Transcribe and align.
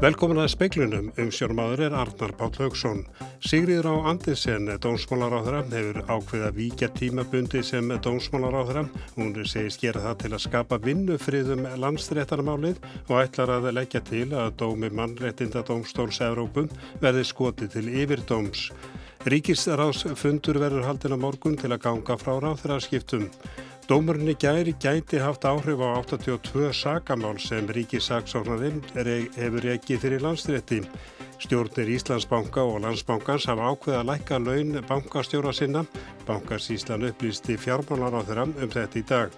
Velkomin 0.00 0.38
að 0.40 0.54
speiklunum 0.54 1.08
um 1.20 1.26
sjórnmaður 1.28 1.82
er 1.84 1.94
Arnar 2.00 2.30
Páll 2.38 2.54
Haugsson. 2.56 3.02
Sigriður 3.44 3.90
á 3.92 3.94
Andinsen, 4.08 4.70
dómsmálaráðara, 4.80 5.60
hefur 5.68 5.98
ákveða 6.08 6.48
víkja 6.56 6.88
tímabundi 6.96 7.60
sem 7.60 7.92
dómsmálaráðara. 8.06 8.86
Hún 9.18 9.36
segist 9.44 9.84
gera 9.84 10.00
það 10.06 10.16
til 10.22 10.32
að 10.32 10.44
skapa 10.46 10.80
vinnufriðum 10.86 11.68
landstréttarmálið 11.84 12.80
og 13.10 13.20
ætlar 13.20 13.52
að 13.58 13.68
leggja 13.76 14.00
til 14.08 14.30
að 14.32 14.56
dómi 14.64 14.88
mannrettinda 14.88 15.60
dómstóls 15.68 16.22
Evrópum 16.24 16.72
verði 17.04 17.26
skotið 17.28 17.76
til 17.76 17.92
yfirdóms. 18.00 18.70
Ríkisráðsfundur 19.28 20.62
verður 20.64 20.88
haldin 20.88 21.12
á 21.12 21.18
morgun 21.20 21.60
til 21.60 21.74
að 21.74 21.82
ganga 21.84 22.16
frá 22.16 22.38
ráðræðarskiptum. 22.40 23.28
Dómurinn 23.90 24.30
í 24.30 24.36
gæri 24.38 24.70
gæti 24.78 25.18
haft 25.18 25.42
áhrif 25.50 25.80
á 25.82 25.98
82 25.98 26.68
sakamál 26.78 27.40
sem 27.42 27.66
ríkisaksóknarinn 27.74 28.76
hefur 28.94 29.64
ekki 29.72 29.96
fyrir 29.98 30.22
landstrétti. 30.22 30.78
Stjórnir 31.42 31.90
Íslandsbanka 31.96 32.62
og 32.62 32.84
Landsbankans 32.84 33.48
hafa 33.50 33.72
ákveða 33.72 34.04
að 34.04 34.08
lækka 34.12 34.38
laun 34.44 34.78
bankastjóra 34.86 35.50
sinna. 35.50 35.82
Bankasíslan 36.28 37.08
upplýsti 37.08 37.58
fjármálar 37.58 38.14
á 38.14 38.22
þeirra 38.22 38.46
um 38.46 38.70
þetta 38.70 39.00
í 39.00 39.04
dag. 39.10 39.34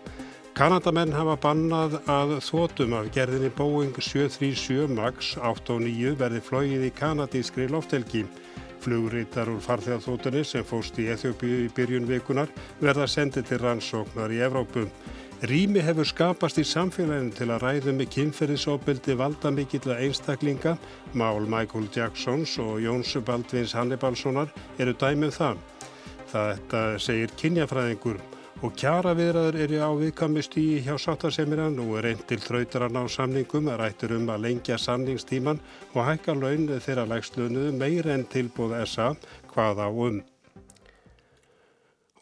Kanadamenn 0.53 1.17
hafa 1.17 1.39
bannað 1.41 1.97
að 2.13 2.37
þótum 2.45 2.99
af 3.01 3.09
gerðinni 3.17 3.49
Boeing 3.57 3.97
737 3.97 4.93
MAX 4.93 5.33
8 5.41 5.79
og 5.79 5.87
9 5.89 6.13
verði 6.21 6.45
flóið 6.45 6.91
í 6.91 6.93
kanadískri 7.01 7.73
loftelgi. 7.73 8.27
Flugrítar 8.83 9.51
úr 9.53 9.61
farþegarþótunni 9.63 10.43
sem 10.47 10.65
fóst 10.67 10.97
í 10.99 11.07
Eþjópiu 11.13 11.65
í 11.65 11.69
byrjun 11.77 12.09
vikunar 12.09 12.51
verða 12.81 13.07
sendið 13.07 13.47
til 13.53 13.61
rannsóknar 13.63 14.35
í 14.35 14.41
Evrópu. 14.43 14.89
Rými 15.47 15.83
hefur 15.83 16.07
skapast 16.07 16.59
í 16.59 16.65
samfélaginu 16.67 17.35
til 17.35 17.49
að 17.51 17.65
ræðu 17.67 17.95
með 17.99 18.11
kynferðisofbildi 18.17 19.17
valda 19.19 19.51
mikill 19.55 19.89
að 19.91 20.05
einstaklinga. 20.09 20.77
Mál 21.19 21.47
Michael 21.51 21.89
Jacksons 21.95 22.59
og 22.63 22.77
Jóns 22.83 23.15
Baldvins 23.27 23.75
Hannibalssonar 23.79 24.51
eru 24.79 24.95
dæmið 24.95 25.33
um 25.33 25.39
það. 25.39 25.65
Þetta 26.33 26.85
segir 27.03 27.35
kynjafræðingur 27.43 28.23
og 28.63 28.75
kjara 28.79 29.11
viðraður 29.19 29.57
eru 29.65 29.79
á 29.83 29.91
viðkamist 29.99 30.55
í 30.61 30.67
hjá 30.87 30.95
sáttasemira. 31.01 31.67
Nú 31.75 31.97
er 31.99 32.13
einn 32.13 32.21
til 32.31 32.39
þrautar 32.43 32.87
að 32.87 32.95
ná 32.95 33.03
samningum, 33.11 33.71
rættur 33.75 34.15
um 34.15 34.29
að 34.31 34.45
lengja 34.47 34.79
samningstíman 34.79 35.59
og 35.93 36.05
hækka 36.07 36.37
laun 36.39 36.69
þeirra 36.71 37.09
lægslönuðu 37.11 37.73
meir 37.75 38.07
en 38.15 38.23
tilbúð 38.31 38.77
SA 38.87 39.15
hvaða 39.51 39.91
um. 39.91 40.23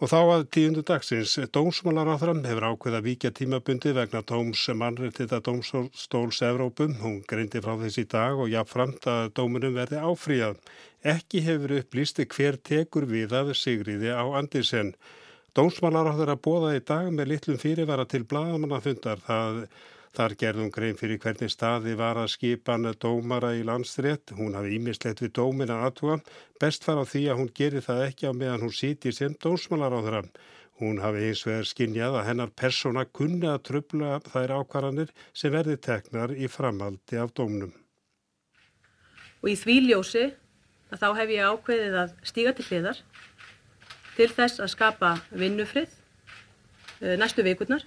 Og 0.00 0.08
þá 0.08 0.16
að 0.32 0.42
tíundu 0.56 0.80
dagsins, 0.88 1.34
dómsmálaráþram 1.52 2.38
hefur 2.48 2.70
ákveða 2.70 3.02
vikja 3.04 3.30
tímabundi 3.36 3.92
vegna 3.92 4.22
dóms 4.24 4.62
mannreitita 4.72 5.42
dómstóls 5.44 6.40
Evrópum. 6.48 6.94
Hún 7.02 7.18
greindi 7.28 7.60
frá 7.60 7.74
þessi 7.82 8.06
dag 8.08 8.40
og 8.40 8.48
jáfnframt 8.48 9.04
að 9.12 9.34
dómunum 9.36 9.76
verði 9.76 10.00
áfríðað. 10.00 10.56
Ekki 11.04 11.44
hefur 11.44 11.82
upplýsti 11.82 12.24
hver 12.32 12.56
tekur 12.64 13.04
við 13.12 13.36
af 13.36 13.52
Sigriði 13.60 14.16
á 14.16 14.24
Andisen. 14.40 14.94
Dómsmálar 15.50 16.06
á 16.06 16.14
þeirra 16.14 16.36
bóða 16.38 16.74
í 16.76 16.82
dag 16.86 17.08
með 17.10 17.32
litlum 17.32 17.56
fyrirvara 17.58 18.04
til 18.06 18.22
bladamannafundar. 18.30 19.18
Það, 19.24 19.56
þar 20.14 20.34
gerðum 20.38 20.70
grein 20.70 20.98
fyrir 20.98 21.18
hvernig 21.22 21.50
staði 21.50 21.96
var 21.98 22.20
að 22.22 22.30
skipan 22.36 22.86
dómara 23.02 23.50
í 23.58 23.64
landstrétt. 23.66 24.30
Hún 24.38 24.54
hafi 24.54 24.76
ímislegt 24.76 25.24
við 25.24 25.32
dómin 25.40 25.72
að 25.74 25.88
aðtúa. 25.88 26.20
Best 26.62 26.86
fara 26.86 27.02
á 27.02 27.10
því 27.10 27.24
að 27.32 27.42
hún 27.42 27.50
gerir 27.58 27.82
það 27.82 28.04
ekki 28.06 28.30
á 28.30 28.32
meðan 28.32 28.64
hún 28.66 28.76
sýti 28.78 29.12
sem 29.16 29.34
dómsmálar 29.42 29.98
á 29.98 30.00
þeirra. 30.06 30.22
Hún 30.80 31.02
hafi 31.02 31.26
eins 31.28 31.42
vegar 31.44 31.66
skinnjað 31.68 32.20
að 32.20 32.26
hennar 32.30 32.54
persóna 32.56 33.04
kunni 33.04 33.50
að 33.50 33.64
trubla 33.68 34.20
þær 34.30 34.54
ákvarðanir 34.60 35.10
sem 35.34 35.52
verði 35.52 35.76
teknar 35.82 36.32
í 36.32 36.46
framaldi 36.48 37.18
af 37.20 37.34
dómnum. 37.34 37.74
Og 39.42 39.50
í 39.50 39.58
því 39.58 39.76
ljósi 39.88 40.28
að 40.94 41.02
þá 41.02 41.08
hef 41.18 41.34
ég 41.34 41.50
ákveðið 41.50 41.98
að 42.04 42.14
stíga 42.30 42.54
til 42.54 42.70
hliðar 42.70 43.02
til 44.20 44.28
þess 44.28 44.60
að 44.60 44.72
skapa 44.74 45.14
vinnufrið 45.32 45.88
uh, 45.88 47.16
næstu 47.20 47.44
vikurnar 47.46 47.84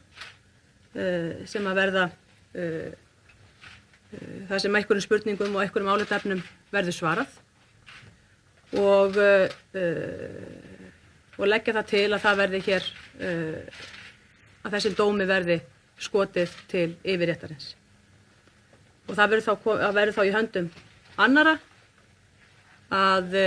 uh, 0.98 1.44
sem 1.50 1.66
að 1.70 1.80
verða 1.80 2.06
uh, 2.10 2.92
það 4.50 4.64
sem 4.64 4.78
einhverjum 4.80 5.06
spurningum 5.06 5.58
og 5.58 5.64
einhverjum 5.64 5.92
áleitafnum 5.94 6.42
verður 6.74 6.94
svarað. 6.94 7.40
Og, 8.78 9.18
og 11.38 11.44
leggja 11.46 11.76
það 11.78 11.88
til 11.92 12.04
að 12.08 12.24
það 12.24 12.40
verði 12.40 12.62
hér 12.68 12.88
að 14.66 14.76
þessi 14.76 14.92
dómi 14.98 15.28
verði 15.30 15.60
skotið 16.02 16.56
til 16.70 16.88
yfirréttarins. 17.02 17.72
Og 19.10 19.18
það 19.18 19.34
verður 19.34 19.46
þá, 19.46 19.54
verður 19.98 20.18
þá 20.18 20.24
í 20.26 20.34
höndum 20.38 20.72
annara 21.26 21.56
að 22.94 23.38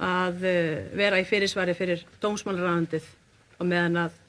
að 0.00 0.44
eh, 0.48 0.76
vera 0.96 1.20
í 1.20 1.26
fyrirsvari 1.28 1.76
fyrir 1.76 2.04
dómsmálaráðandið 2.22 3.08
og 3.60 3.68
meðan 3.68 4.06
að, 4.06 4.20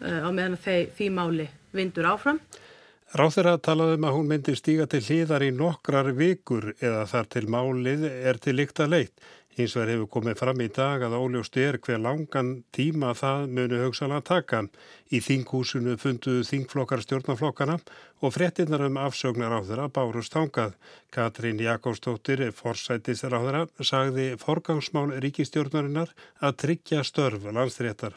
meðan 0.00 0.54
að 0.54 0.66
þeir, 0.66 0.84
því 0.96 1.08
máli 1.16 1.46
vindur 1.74 2.06
áfram. 2.12 2.38
Ráþur 3.10 3.48
að 3.50 3.62
talaðu 3.66 3.96
um 3.98 4.04
að 4.06 4.14
hún 4.14 4.28
myndi 4.30 4.52
stíga 4.54 4.86
til 4.86 5.00
hlýðar 5.02 5.42
í 5.42 5.50
nokkrar 5.50 6.12
vikur 6.14 6.68
eða 6.78 7.02
þar 7.10 7.30
til 7.34 7.42
málið 7.50 8.04
er 8.06 8.38
til 8.38 8.54
líkt 8.60 8.78
að 8.84 8.92
leitt. 8.94 9.24
Hins 9.58 9.72
vegar 9.74 9.90
hefur 9.90 10.08
komið 10.14 10.38
fram 10.38 10.60
í 10.62 10.68
dag 10.70 11.02
að 11.02 11.16
óljóst 11.18 11.56
er 11.58 11.78
hver 11.82 11.98
langan 11.98 12.50
tíma 12.76 13.10
það 13.18 13.48
munu 13.56 13.80
hugsalega 13.82 14.22
taka. 14.28 14.60
Í 15.10 15.18
þinghúsinu 15.26 15.96
funduðu 15.98 16.44
þingflokkar 16.46 17.02
stjórnaflokkana 17.02 17.76
og 18.22 18.34
frettinnar 18.36 18.86
um 18.86 19.00
afsögnar 19.02 19.50
á 19.50 19.60
þeirra 19.66 19.88
bárust 19.90 20.36
þangað. 20.36 20.78
Katrín 21.10 21.58
Jakobsdóttir, 21.64 22.46
forsættisar 22.54 23.34
á 23.34 23.40
þeirra, 23.42 23.66
sagði 23.82 24.30
forgangsmál 24.38 25.18
ríkistjórnarinnar 25.26 26.14
að 26.38 26.58
tryggja 26.64 27.02
störf 27.02 27.50
landsréttar. 27.50 28.14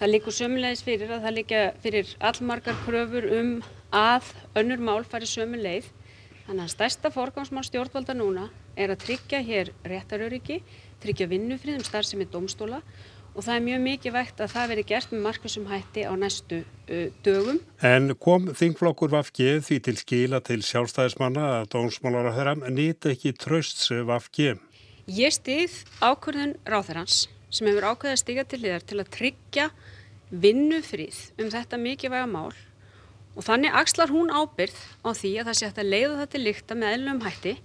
Það 0.00 0.14
líkur 0.16 0.34
sömulegis 0.34 0.80
fyrir 0.82 1.12
að 1.12 1.26
það 1.26 1.36
líka 1.36 1.64
fyrir 1.84 2.16
allmargar 2.24 2.80
kröfur 2.86 3.28
um 3.38 3.50
að 3.92 4.32
önnur 4.58 4.80
mál 4.80 5.04
fari 5.04 5.28
sömu 5.28 5.60
leið 5.60 5.92
Þannig 6.46 6.64
að 6.64 6.72
stærsta 6.74 7.10
forgangsmál 7.14 7.64
stjórnvalda 7.66 8.14
núna 8.18 8.48
er 8.74 8.92
að 8.92 9.04
tryggja 9.04 9.42
hér 9.46 9.70
réttaröryggi, 9.86 10.62
tryggja 11.02 11.28
vinnufriðum 11.30 11.84
starfsemi 11.86 12.26
domstóla 12.30 12.80
og 13.32 13.44
það 13.46 13.54
er 13.54 13.62
mjög 13.66 13.84
mikið 13.86 14.14
vægt 14.16 14.42
að 14.42 14.50
það 14.52 14.72
veri 14.72 14.84
gert 14.88 15.12
með 15.12 15.22
markasum 15.26 15.68
hætti 15.70 16.04
á 16.04 16.12
næstu 16.18 16.58
uh, 16.62 17.06
dögum. 17.24 17.60
En 17.80 18.12
kom 18.20 18.50
þingflokkur 18.58 19.12
Vafgi 19.14 19.54
því 19.64 19.78
til 19.86 19.96
skila 20.00 20.42
til 20.44 20.60
sjálfstæðismanna 20.66 21.46
að 21.60 21.70
dómsmálar 21.76 22.28
á 22.28 22.36
þeirra 22.36 22.56
nýta 22.74 23.14
ekki 23.14 23.32
trösts 23.38 23.88
Vafgi? 24.08 24.52
Ég 25.08 25.34
stýð 25.34 25.78
ákvörðun 26.02 26.58
ráþarans 26.68 27.24
sem 27.52 27.68
hefur 27.68 27.88
ákveðið 27.92 28.16
að 28.16 28.20
stiga 28.20 28.44
til 28.48 28.62
þér 28.62 28.84
til 28.88 29.00
að 29.00 29.14
tryggja 29.16 29.70
vinnufrið 30.32 31.18
um 31.40 31.50
þetta 31.52 31.80
mikilvæga 31.80 32.28
mál 32.30 32.52
og 33.32 33.46
þannig 33.46 33.74
axlar 33.82 34.12
hún 34.12 34.30
ábyrð 34.32 34.78
á 35.04 35.10
því 35.10 35.32
að 35.40 35.48
það 35.48 35.58
sé 35.58 35.68
hægt 35.68 35.82
að 35.82 35.92
leiða 35.92 36.14
það 36.20 36.30
til 36.34 36.42
lykta 36.46 36.78
með 36.78 36.96
eðlum 36.96 37.20
hætti. 37.26 37.56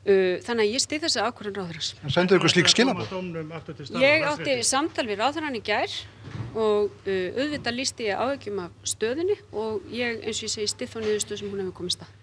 Uh, 0.00 0.38
þannig 0.40 0.64
að 0.64 0.70
ég 0.72 0.80
stið 0.80 1.02
þessi 1.04 1.20
ákvörðan 1.20 1.56
ráðurans 1.58 1.88
Sendu 2.08 2.38
ykkur 2.38 2.52
slík 2.54 2.70
skilabóð? 2.72 3.10
Ég 4.00 4.22
átti 4.30 4.54
samtal 4.64 5.04
við 5.04 5.20
ráðurann 5.20 5.58
í 5.58 5.60
gær 5.60 5.92
og 6.56 6.88
uh, 7.04 7.36
auðvitað 7.36 7.76
lísti 7.76 8.08
ég 8.08 8.16
áhugjum 8.16 8.62
af 8.64 8.88
stöðinni 8.88 9.36
og 9.52 9.84
ég 9.92 10.24
eins 10.24 10.40
og 10.40 10.48
ég 10.48 10.54
segi 10.56 10.72
stið 10.72 10.94
þá 10.94 10.98
niðurstöð 11.04 11.42
sem 11.42 11.52
hún 11.52 11.60
hefur 11.66 11.76
komið 11.82 11.98
stað 11.98 12.16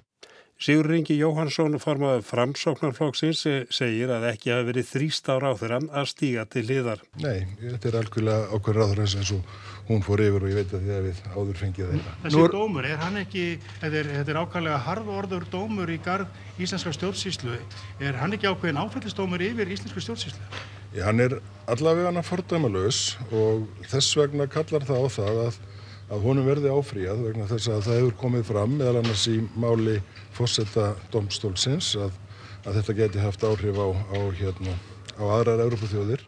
Sigur 0.57 0.87
Ringi 0.89 1.13
Jóhansson 1.13 1.77
formaður 1.77 2.23
framsóknarflokksins 2.25 3.43
segir 3.69 4.09
að 4.09 4.23
ekki 4.31 4.49
hafi 4.49 4.65
verið 4.71 4.87
þrýst 4.89 5.27
á 5.29 5.37
ráðurann 5.37 5.85
að 5.93 6.07
stíga 6.09 6.45
til 6.49 6.63
liðar. 6.65 7.03
Nei, 7.21 7.45
þetta 7.59 7.91
er 7.91 7.97
algjörlega 7.99 8.47
ákveður 8.55 8.79
ráðurans 8.81 9.13
eins 9.19 9.33
og 9.35 9.51
hún 9.91 10.01
fór 10.07 10.23
yfir 10.25 10.47
og 10.47 10.49
ég 10.49 10.57
veit 10.57 10.73
að 10.73 10.87
því 10.87 10.95
að 10.95 11.05
við 11.05 11.21
áður 11.35 11.61
fengið 11.61 11.93
þetta. 11.93 12.15
Þessi 12.23 12.41
er... 12.41 12.55
dómur, 12.57 12.89
er 12.89 13.03
hann 13.03 13.21
ekki, 13.21 13.45
þetta 13.83 14.01
er, 14.01 14.11
þetta 14.15 14.33
er 14.33 14.41
ákvæmlega 14.41 14.81
harðorður 14.87 15.47
dómur 15.53 15.93
í 15.93 16.01
garð 16.09 16.41
íslenska 16.57 16.97
stjórnsýslu, 16.97 17.61
er 18.01 18.17
hann 18.23 18.33
ekki 18.33 18.49
ákveðin 18.49 18.81
áfællistómur 18.81 19.45
yfir 19.51 19.77
íslenska 19.77 20.07
stjórnsýslu? 20.07 20.51
Já, 20.97 21.05
hann 21.05 21.21
er 21.21 21.37
allavega 21.69 22.09
hann 22.09 22.17
að 22.17 22.31
fordæmalös 22.31 23.05
og 23.29 23.69
þess 23.93 24.17
vegna 24.17 24.49
kallar 24.49 24.89
það 24.89 25.05
á 25.05 25.07
það 25.21 25.41
að 25.45 25.65
að 26.07 26.23
honum 26.23 26.47
verði 26.47 26.71
áfríað 26.71 27.25
vegna 27.25 27.49
þess 27.49 27.69
að 27.71 27.83
það 27.87 27.99
hefur 27.99 28.15
komið 28.21 28.47
fram 28.47 28.77
meðal 28.79 29.01
annars 29.01 29.25
í 29.27 29.37
máli 29.59 29.97
fósetta 30.35 30.93
domstólsins 31.11 31.91
að, 31.99 32.15
að 32.63 32.79
þetta 32.79 32.97
geti 33.01 33.23
haft 33.23 33.43
áhrif 33.43 33.79
á, 33.79 33.87
á, 33.91 34.19
hérna, 34.39 34.75
á 35.19 35.23
aðrar 35.27 35.65
Európa-þjóðir. 35.65 36.23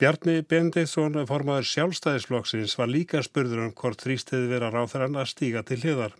Bjarni 0.00 0.38
Bendisson, 0.48 1.18
formadur 1.28 1.66
sjálfstæðisflokksins, 1.68 2.76
var 2.78 2.88
líka 2.88 3.20
spurður 3.26 3.66
um 3.66 3.74
hvort 3.76 4.00
þrýst 4.00 4.30
hefði 4.32 4.54
verið 4.54 4.70
að 4.70 4.78
ráþarann 4.78 5.18
að 5.20 5.28
stíga 5.34 5.64
til 5.66 5.80
hliðar. 5.82 6.14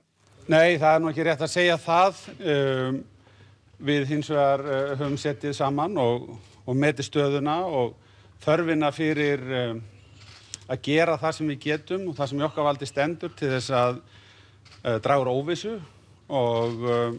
Nei, 0.50 0.76
það 0.82 0.90
er 0.90 1.00
nú 1.00 1.08
ekki 1.12 1.24
rétt 1.24 1.46
að 1.46 1.52
segja 1.54 1.78
það. 1.80 2.20
Um, 2.42 3.00
við 3.80 4.10
hins 4.10 4.28
vegar 4.28 4.66
uh, 4.66 4.80
höfum 4.98 5.16
settið 5.20 5.54
saman 5.56 5.96
og, 6.02 6.26
og 6.66 6.76
metið 6.76 7.08
stöðuna 7.08 7.56
og 7.64 7.94
þörfina 8.44 8.90
fyrir 8.92 9.46
um, 9.62 9.80
að 10.70 10.82
gera 10.86 11.18
það 11.18 11.36
sem 11.36 11.50
við 11.50 11.62
getum 11.64 12.06
og 12.10 12.16
það 12.18 12.30
sem 12.30 12.44
okkar 12.46 12.68
valdi 12.68 12.88
stendur 12.88 13.32
til 13.38 13.50
þess 13.56 13.72
að 13.74 13.98
uh, 13.98 14.96
draga 15.02 15.24
úr 15.24 15.32
óvissu 15.32 15.74
og 16.30 16.86
uh, 16.86 17.18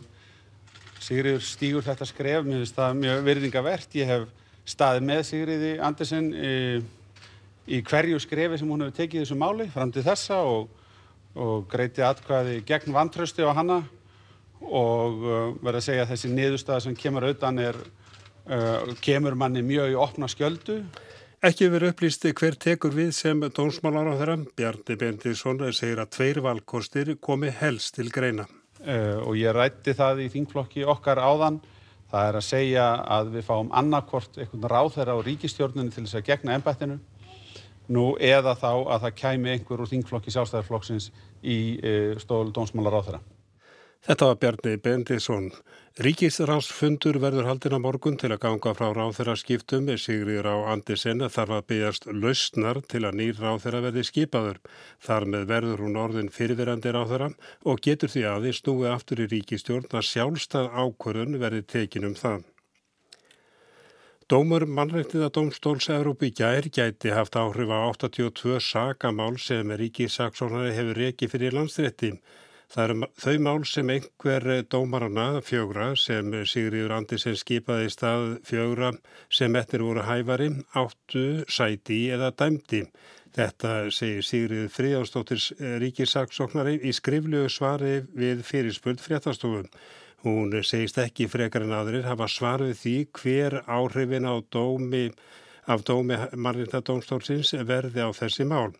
Sigriður 1.01 1.41
stígur 1.41 1.81
þetta 1.81 2.05
skref, 2.05 2.43
mér 2.45 2.59
finnst 2.61 2.75
það 2.77 2.99
mjög 2.99 3.23
virðingavert. 3.25 3.95
Ég 3.97 4.05
hef 4.11 4.27
staðið 4.69 5.07
með 5.07 5.21
Sigriði 5.25 5.71
Andersen 5.81 6.27
í, 6.29 6.51
í 7.73 7.79
hverju 7.81 8.19
skrefi 8.21 8.59
sem 8.61 8.69
hún 8.69 8.85
hefur 8.85 8.99
tekið 8.99 9.23
þessu 9.23 9.37
máli 9.41 9.65
fram 9.73 9.89
til 9.91 10.03
þessa 10.05 10.37
og, 10.45 10.69
og 11.33 11.65
greiti 11.71 12.05
atkvæði 12.05 12.59
gegn 12.69 12.93
vantrösti 12.93 13.41
á 13.41 13.49
hana 13.57 13.79
og 14.61 15.25
uh, 15.25 15.33
verða 15.57 15.81
að 15.81 15.87
segja 15.87 16.05
að 16.05 16.13
þessi 16.13 16.35
niðurstaða 16.35 16.85
sem 16.85 16.99
kemur 17.01 17.27
auðan 17.31 17.65
er, 17.65 17.81
kemur 19.05 19.35
manni 19.37 19.61
mjög 19.63 19.91
í 19.93 19.97
opna 20.01 20.27
skjöldu. 20.29 20.79
Ekki 21.41 21.71
verið 21.73 21.95
upplýsti 21.95 22.35
hver 22.37 22.53
tekur 22.61 22.91
við 22.93 23.15
sem 23.17 23.39
dónsmálar 23.41 24.11
á 24.13 24.19
þeirra. 24.19 24.33
Bjarni 24.59 24.97
Bendisson 25.01 25.63
segir 25.73 25.97
að 25.97 26.11
tveir 26.13 26.39
valkostir 26.45 27.09
komi 27.17 27.49
helst 27.49 27.95
til 27.95 28.11
greina. 28.13 28.45
Uh, 28.85 29.25
og 29.25 29.39
ég 29.39 29.49
rætti 29.57 29.95
það 29.97 30.21
í 30.21 30.27
þingflokki 30.35 30.85
okkar 30.93 31.17
áðan. 31.17 31.57
Það 32.13 32.27
er 32.27 32.37
að 32.37 32.45
segja 32.45 32.85
að 33.17 33.33
við 33.39 33.47
fáum 33.49 33.73
annarkort 33.73 34.37
einhvern 34.37 34.69
ráð 34.69 34.91
þeirra 34.99 35.17
á 35.17 35.25
ríkistjórnunni 35.25 35.95
til 35.95 36.05
þess 36.05 36.19
að 36.21 36.27
gegna 36.29 36.59
ennbættinu 36.59 36.99
nú 37.89 38.05
eða 38.21 38.53
þá 38.61 38.71
að 38.75 39.07
það 39.07 39.19
kæmi 39.23 39.53
einhver 39.55 39.81
úr 39.81 39.89
þingflokki 39.95 40.35
sjálfstæðarflokksins 40.37 41.09
í 41.41 41.59
uh, 41.81 42.19
stólu 42.21 42.53
dónsmálar 42.53 42.99
ráð 42.99 43.09
þeirra. 43.09 43.23
Þetta 44.01 44.27
var 44.31 44.37
Bjarni 44.41 44.77
Bendisson. 44.81 45.51
Ríkisránsfundur 46.01 47.19
verður 47.21 47.45
haldin 47.45 47.75
á 47.77 47.79
morgun 47.83 48.15
til 48.17 48.31
að 48.33 48.39
ganga 48.47 48.71
frá 48.73 48.87
ráþeira 48.97 49.35
skiptum 49.37 49.85
með 49.85 49.99
Sigriður 50.01 50.49
á 50.49 50.55
Andisen 50.73 51.21
þarf 51.21 51.53
að 51.59 51.67
byggjast 51.69 52.07
lausnar 52.09 52.79
til 52.89 53.03
að 53.05 53.19
nýr 53.19 53.37
ráþeira 53.37 53.83
verði 53.85 54.05
skipaður. 54.09 54.57
Þar 55.05 55.27
með 55.35 55.45
verður 55.53 55.85
hún 55.85 56.01
orðin 56.01 56.33
fyrirverandi 56.33 56.95
ráþeira 56.97 57.29
og 57.61 57.85
getur 57.85 58.09
því 58.09 58.25
aðeins 58.31 58.63
núi 58.65 58.89
aftur 58.89 59.21
í 59.21 59.29
ríkistjórn 59.35 59.93
að 59.93 60.09
sjálfstað 60.09 60.73
ákvörðun 60.81 61.41
verði 61.45 61.63
tekin 61.77 62.09
um 62.09 62.17
það. 62.17 62.41
Dómur 64.25 64.65
mannreittiða 64.65 65.29
Dómstóls 65.29 65.91
Európi 65.93 66.33
gær 66.33 66.65
gæti 66.73 67.13
haft 67.13 67.37
áhrif 67.37 67.69
á 67.69 67.85
82 67.93 68.57
sagamál 68.65 69.35
sem 69.37 69.75
ríkisaksónari 69.77 70.73
hefur 70.73 71.05
rekið 71.05 71.35
fyrir 71.35 71.59
landsrétti. 71.59 72.15
Það 72.71 72.83
eru 72.85 73.07
þau 73.19 73.39
mál 73.43 73.63
sem 73.67 73.89
einhver 73.91 74.45
dómarana 74.71 75.41
fjögra 75.43 75.89
sem 75.99 76.29
Sigriður 76.47 76.93
Andisen 76.95 77.35
skipaði 77.35 77.89
í 77.89 77.91
stað 77.91 78.27
fjögra 78.47 78.93
sem 79.27 79.57
ettir 79.59 79.83
voru 79.83 80.05
hæfari 80.07 80.47
áttu, 80.79 81.23
sæti 81.51 81.97
eða 82.15 82.29
dæmdi. 82.39 82.85
Þetta 83.35 83.73
segir 83.91 84.23
Sigriður 84.23 84.71
Fríðanstóttir 84.71 85.43
ríkisaksóknari 85.83 86.77
í 86.87 86.95
skriflegu 86.95 87.51
svari 87.51 88.05
við 88.15 88.45
fyrirspöld 88.47 89.03
fréttastofum. 89.03 89.67
Hún 90.23 90.55
segist 90.63 91.01
ekki 91.03 91.27
frekar 91.27 91.67
en 91.67 91.75
aðrir 91.75 92.07
hafa 92.07 92.29
svarið 92.31 92.75
því 92.85 92.95
hver 93.19 93.59
áhrifin 93.67 94.31
á 94.31 94.39
dómi 94.47 95.09
af 95.67 95.83
dómi 95.83 96.15
marginta 96.39 96.79
dómstólsins 96.79 97.51
verði 97.67 98.07
á 98.07 98.15
þessi 98.15 98.47
mál. 98.47 98.71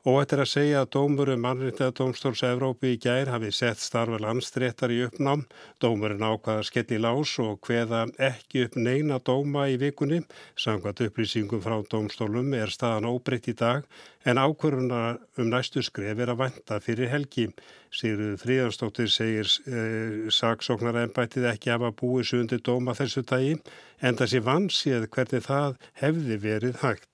Þetta 0.00 0.32
er 0.32 0.40
að 0.40 0.48
segja 0.48 0.80
að 0.80 0.92
dómurum 0.94 1.42
mannriðtað 1.44 1.90
Dómstóls 1.98 2.40
Evrópi 2.48 2.94
í 2.94 2.98
gær 3.04 3.28
hafi 3.28 3.50
sett 3.52 3.82
starfa 3.84 4.16
landstréttar 4.24 4.94
í 4.94 5.02
uppnám. 5.04 5.42
Dómurinn 5.76 6.24
ákvaða 6.24 6.62
skell 6.64 6.86
í 6.96 7.00
lás 7.04 7.34
og 7.44 7.58
hveða 7.68 8.06
ekki 8.16 8.62
upp 8.64 8.78
neina 8.80 9.18
dóma 9.20 9.66
í 9.68 9.76
vikunni. 9.82 10.22
Samkvæmt 10.56 11.02
upplýsingum 11.04 11.60
frá 11.60 11.76
dómstólum 11.84 12.48
er 12.56 12.72
staðan 12.72 13.10
óbreytt 13.10 13.50
í 13.52 13.56
dag 13.60 13.84
en 14.24 14.40
ákvörunar 14.40 15.20
um 15.36 15.52
næstu 15.52 15.84
skref 15.84 16.16
er 16.16 16.32
að 16.32 16.46
vanta 16.46 16.80
fyrir 16.80 17.12
helgi. 17.12 17.50
Sigurður 17.92 18.40
Fríðanstóttir 18.40 19.12
segir 19.12 19.52
eh, 19.68 20.32
saksóknara 20.32 21.04
ennbættið 21.10 21.50
ekki 21.52 21.74
hafa 21.76 21.92
búið 21.92 22.30
sundi 22.32 22.62
dóma 22.64 22.96
þessu 22.96 23.26
dagi 23.28 23.58
en 24.00 24.16
þessi 24.16 24.40
vansið 24.48 25.10
hvernig 25.12 25.44
það 25.44 25.76
hefði 26.00 26.40
verið 26.48 26.84
hægt. 26.86 27.10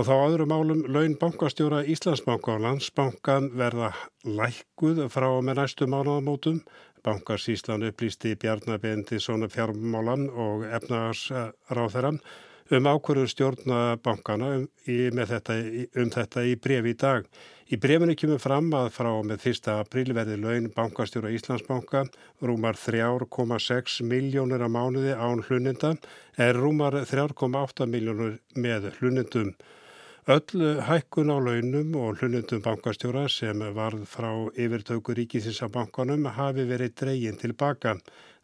Og 0.00 0.06
þá 0.08 0.14
aðru 0.16 0.44
málum 0.48 0.78
laun 0.88 1.12
bankastjóra 1.20 1.82
Íslandsbanka 1.92 2.54
og 2.54 2.62
landsbankan 2.64 3.50
verða 3.52 3.90
lækkuð 4.24 5.02
frá 5.12 5.26
með 5.44 5.58
næstu 5.58 5.88
mánuðamótum. 5.92 6.62
Bankarsíslan 7.04 7.84
upplýsti 7.84 8.30
Bjarnabendi 8.40 9.18
svona 9.20 9.50
fjármálan 9.52 10.22
og 10.32 10.62
efnagasráþeran 10.64 12.16
um 12.72 12.88
ákvörðu 12.88 13.28
stjórnabankana 13.28 14.48
um, 14.62 14.64
þetta, 14.86 15.56
um 16.00 16.12
þetta 16.14 16.44
í 16.48 16.54
brefi 16.56 16.94
í 16.94 16.96
dag. 17.02 17.28
Í 17.68 17.76
brefinu 17.82 18.16
kemur 18.16 18.40
fram 18.40 18.70
að 18.78 18.88
frá 18.94 19.10
með 19.26 19.44
1. 19.50 19.68
apríl 19.74 20.14
verði 20.16 20.38
laun 20.40 20.70
bankastjóra 20.78 21.34
Íslandsbanka 21.34 22.06
rúmar 22.40 22.80
3,6 22.80 24.00
miljónir 24.08 24.64
á 24.64 24.68
mánuði 24.72 25.12
án 25.12 25.44
hluninda 25.44 25.92
er 26.40 26.56
rúmar 26.56 26.96
3,8 27.04 27.90
miljónur 27.90 28.38
með 28.56 28.94
hlunindum. 28.96 29.52
Öll 30.30 30.82
hækkun 30.86 31.30
á 31.34 31.42
launum 31.42 31.94
og 31.98 32.20
hlunundum 32.20 32.60
bankastjóra 32.62 33.24
sem 33.34 33.62
varð 33.74 34.04
frá 34.06 34.28
yfirtöku 34.54 35.14
ríkisins 35.18 35.58
af 35.66 35.72
bankanum 35.74 36.28
hafi 36.36 36.66
verið 36.68 36.92
dreygin 37.00 37.38
tilbaka. 37.40 37.96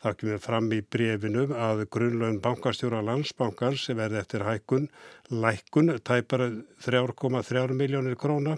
Það 0.02 0.16
kemur 0.22 0.40
fram 0.42 0.66
í 0.74 0.80
brefinum 0.82 1.52
að 1.54 1.84
grunnlaun 1.94 2.40
bankastjóra 2.42 3.04
landsbankars 3.06 3.84
verði 4.00 4.18
eftir 4.18 4.42
hækkun, 4.48 4.88
lækkun, 5.30 5.92
tæpar 6.02 6.42
3,3 6.88 7.78
miljónir 7.78 8.18
króna 8.18 8.56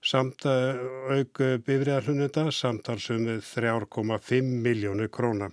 samt 0.00 0.48
auk 0.48 1.44
bifriðar 1.68 2.08
hlununda 2.08 2.46
samtalsum 2.48 3.28
3,5 3.44 4.40
miljónir 4.64 5.12
króna. 5.12 5.52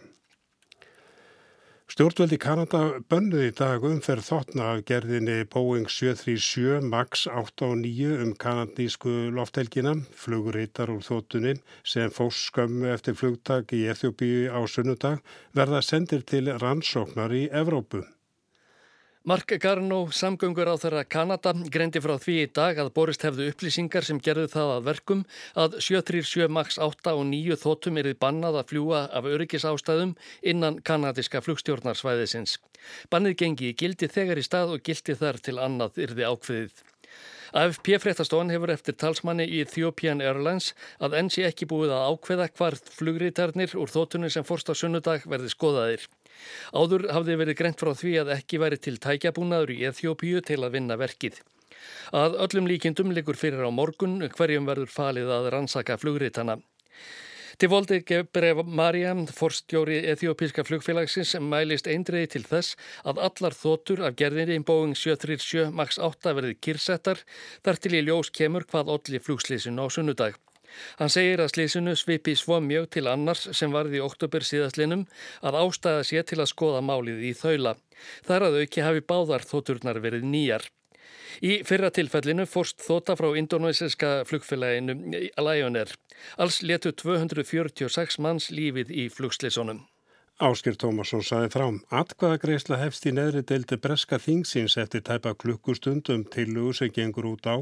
Stjórnvöldi 1.92 2.38
Kanada 2.40 2.80
bönnuði 3.12 3.50
í 3.50 3.54
dag 3.60 3.84
umferð 3.84 4.24
þotna 4.30 4.68
af 4.74 4.84
gerðinni 4.88 5.42
Boeing 5.52 5.90
737 5.92 6.86
MAX 6.88 7.26
8 7.28 7.68
og 7.68 7.74
9 7.82 8.14
um 8.24 8.32
kanadísku 8.44 9.16
lofthelgina, 9.36 9.98
fluguritar 10.22 10.94
úr 10.94 11.04
þóttunni 11.04 11.58
sem 11.96 12.16
fóst 12.16 12.48
skömmu 12.54 12.88
eftir 12.94 13.20
flugtak 13.20 13.76
í 13.76 13.82
Eþjóbíu 13.92 14.48
á 14.56 14.64
sunnudag 14.72 15.20
verða 15.52 15.84
sendir 15.84 16.24
til 16.24 16.48
rannsóknar 16.64 17.36
í 17.36 17.50
Evrópu. 17.52 18.06
Mark 19.24 19.52
Garnó, 19.62 20.08
samgöngur 20.10 20.66
á 20.66 20.82
þeirra 20.82 21.04
Kanada, 21.06 21.52
greindi 21.54 22.02
frá 22.02 22.16
því 22.18 22.36
í 22.42 22.46
dag 22.58 22.80
að 22.82 22.88
borist 22.96 23.22
hefðu 23.22 23.52
upplýsingar 23.52 24.02
sem 24.02 24.18
gerðu 24.18 24.48
það 24.50 24.70
að 24.76 24.88
verkum 24.88 25.20
að 25.54 25.76
737 25.78 26.48
MAX 26.50 26.80
8 26.82 27.14
og 27.14 27.22
9 27.30 27.58
þóttum 27.62 28.00
erið 28.02 28.16
bannað 28.24 28.58
að 28.58 28.72
fljúa 28.72 29.02
af 29.14 29.28
öryggisástæðum 29.30 30.16
innan 30.42 30.80
kanadiska 30.82 31.44
flugstjórnarsvæðisins. 31.46 32.56
Bannið 33.14 33.36
gengi 33.44 33.70
í 33.70 33.76
gildi 33.78 34.10
þegar 34.10 34.42
í 34.42 34.46
stað 34.48 34.74
og 34.74 34.82
gildi 34.90 35.14
þar 35.20 35.38
til 35.38 35.56
annað 35.68 36.02
yrði 36.08 36.26
ákveðið. 36.26 36.82
AFP 37.62 37.92
fréttastofan 38.02 38.50
hefur 38.50 38.74
eftir 38.74 38.98
talsmanni 38.98 39.46
í 39.46 39.62
Ethiopian 39.62 40.26
Airlines 40.26 40.72
að 40.98 41.20
enn 41.20 41.30
sé 41.30 41.46
ekki 41.46 41.70
búið 41.70 41.94
að 41.94 42.08
ákveða 42.16 42.50
hvart 42.56 42.90
flugritarnir 42.98 43.78
úr 43.78 43.94
þóttunni 43.94 44.34
sem 44.34 44.50
forst 44.50 44.72
á 44.72 44.74
sunnudag 44.74 45.30
verði 45.30 45.54
skoðaðir. 45.54 46.10
Áður 46.74 47.08
hafði 47.16 47.38
verið 47.42 47.60
greint 47.62 47.82
frá 47.82 47.94
því 47.98 48.14
að 48.22 48.34
ekki 48.38 48.62
væri 48.62 48.80
til 48.82 48.98
tækjabúnaður 49.04 49.74
í 49.76 49.82
Eþjópíu 49.90 50.44
til 50.46 50.62
að 50.62 50.78
vinna 50.78 51.00
verkið. 51.00 51.42
Að 52.16 52.38
öllum 52.46 52.68
líkindum 52.70 53.14
liggur 53.16 53.40
fyrir 53.40 53.64
á 53.66 53.72
morgun 53.72 54.20
hverjum 54.36 54.68
verður 54.70 54.92
falið 54.92 55.32
að 55.34 55.50
rannsaka 55.56 55.98
flugritana. 56.02 56.60
Til 57.62 57.70
voldi 57.70 58.00
Gebre 58.08 58.56
Marja, 58.64 59.12
forstjóri 59.38 60.00
Eþjópíska 60.10 60.64
flugfélagsins, 60.66 61.36
mælist 61.46 61.90
eindriði 61.92 62.32
til 62.34 62.42
þess 62.50 62.78
að 63.06 63.22
allar 63.28 63.54
þótur 63.54 64.02
af 64.08 64.16
gerðinni 64.18 64.58
í 64.58 64.64
Boeing 64.66 64.96
737 64.98 65.68
MAX 65.70 66.00
8 66.02 66.34
verði 66.40 66.56
kyrsettar 66.58 67.22
þar 67.62 67.82
til 67.84 67.98
í 68.00 68.06
ljós 68.08 68.34
kemur 68.34 68.66
hvað 68.72 68.96
olli 68.96 69.22
flugslísinu 69.22 69.86
á 69.86 69.88
sunnudag. 69.94 70.40
Hann 71.00 71.14
segir 71.14 71.42
að 71.44 71.54
slísinu 71.54 71.96
svipi 72.00 72.36
svo 72.40 72.60
mjög 72.64 72.90
til 72.96 73.08
annars 73.12 73.48
sem 73.58 73.74
varði 73.74 74.00
í 74.00 74.04
oktober 74.06 74.46
síðastlinum 74.46 75.08
að 75.42 75.60
ástæða 75.64 76.04
sé 76.08 76.24
til 76.28 76.40
að 76.42 76.52
skoða 76.54 76.84
málið 76.86 77.24
í 77.30 77.34
þaula. 77.38 77.76
Þar 78.28 78.48
að 78.50 78.62
auki 78.62 78.86
hafi 78.86 79.06
báðar 79.14 79.48
þóturnar 79.48 80.02
verið 80.04 80.28
nýjar. 80.28 80.68
Í 81.42 81.62
fyrra 81.68 81.90
tilfellinu 81.96 82.46
fórst 82.50 82.84
þóta 82.84 83.16
frá 83.20 83.32
indonesiska 83.40 84.12
flugfélaginu 84.30 84.98
Lion-Air. 85.40 85.96
Alls 86.38 86.60
letu 86.62 86.92
246 86.92 88.20
manns 88.20 88.52
lífið 88.52 88.92
í 88.92 89.08
flugslísunum. 89.14 89.86
Áskir 90.42 90.74
Tómasson 90.82 91.22
saði 91.22 91.52
frám. 91.54 91.76
Atkvaðagreisla 91.94 92.80
hefst 92.82 93.06
í 93.06 93.12
neðri 93.14 93.44
deildi 93.46 93.78
breska 93.78 94.18
þingsins 94.18 94.78
eftir 94.82 95.04
tæpa 95.06 95.36
klukkustundum 95.38 96.24
til 96.34 96.48
lugu 96.56 96.74
sem 96.80 96.90
gengur 96.96 97.28
út 97.36 97.46
á 97.46 97.62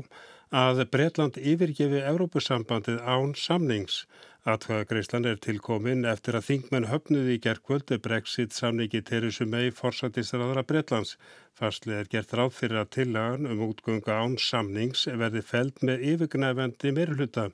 að 0.50 0.80
Breitland 0.90 1.38
yfirgefi 1.38 2.00
Evrópusambandið 2.02 3.04
án 3.06 3.36
samnings. 3.38 4.06
Atkvæðagreislan 4.50 5.28
er 5.30 5.38
tilkomin 5.38 6.08
eftir 6.10 6.34
að 6.40 6.48
þingmenn 6.48 6.88
höfnuði 6.90 7.36
í 7.36 7.42
gerðkvöldu 7.44 8.00
Brexit 8.02 8.56
samningi 8.56 9.02
Teresu 9.06 9.46
mei 9.46 9.70
forsættisraðara 9.70 10.64
Breitlands. 10.66 11.18
Fastlið 11.54 12.00
er 12.00 12.10
gert 12.10 12.34
ráð 12.34 12.56
fyrir 12.58 12.82
að 12.82 12.92
tillagan 12.98 13.46
um 13.46 13.62
útgöngu 13.68 14.10
án 14.10 14.38
samnings 14.42 15.06
verði 15.06 15.46
feld 15.46 15.84
með 15.86 16.06
yfirgnæfendi 16.14 16.96
meirhluta 16.98 17.50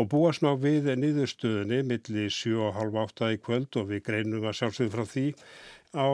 og 0.00 0.08
búast 0.08 0.40
má 0.40 0.54
við 0.56 0.88
niðurstöðunni 0.96 1.82
milli 1.84 2.28
7.30 2.32 3.34
í 3.34 3.42
kvöld 3.44 3.76
og 3.76 3.90
við 3.90 4.06
greinum 4.08 4.46
að 4.48 4.62
sjálfsögðu 4.62 4.94
frá 4.94 5.04
því 5.10 5.26
á 5.92 6.08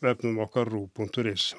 vefnum 0.00 0.40
okkar 0.46 0.72
rú.is. 0.72 1.52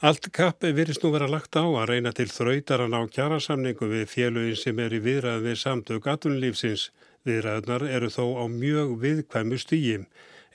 Allt 0.00 0.30
kappi 0.32 0.70
virðist 0.72 1.02
nú 1.04 1.10
vera 1.12 1.26
lagt 1.28 1.58
á 1.60 1.64
að 1.64 1.90
reyna 1.90 2.10
til 2.16 2.24
þrautaran 2.32 2.94
á 2.96 3.04
kjærasamningu 3.04 3.84
við 3.90 4.06
félögin 4.08 4.56
sem 4.56 4.78
er 4.80 4.94
í 4.96 5.00
viðræð 5.04 5.42
við 5.44 5.58
samtök 5.60 6.06
atunlífsins. 6.08 6.86
Viðræðunar 7.28 7.84
eru 7.84 8.08
þó 8.08 8.24
á 8.40 8.44
mjög 8.48 8.94
viðkvæmu 9.02 9.58
stýjum. 9.60 10.06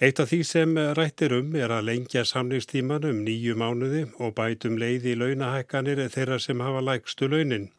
Eitt 0.01 0.23
af 0.23 0.31
því 0.31 0.39
sem 0.49 0.73
rættir 0.97 1.35
um 1.37 1.53
er 1.61 1.75
að 1.77 1.85
lengja 1.91 2.25
samningstíman 2.25 3.05
um 3.05 3.21
nýju 3.27 3.53
mánuði 3.61 4.07
og 4.17 4.33
bætum 4.39 4.79
leiði 4.81 5.13
í 5.13 5.19
launahækkanir 5.21 6.01
þeirra 6.09 6.41
sem 6.41 6.65
hafa 6.65 6.81
lægstu 6.81 7.29
launin. 7.29 7.69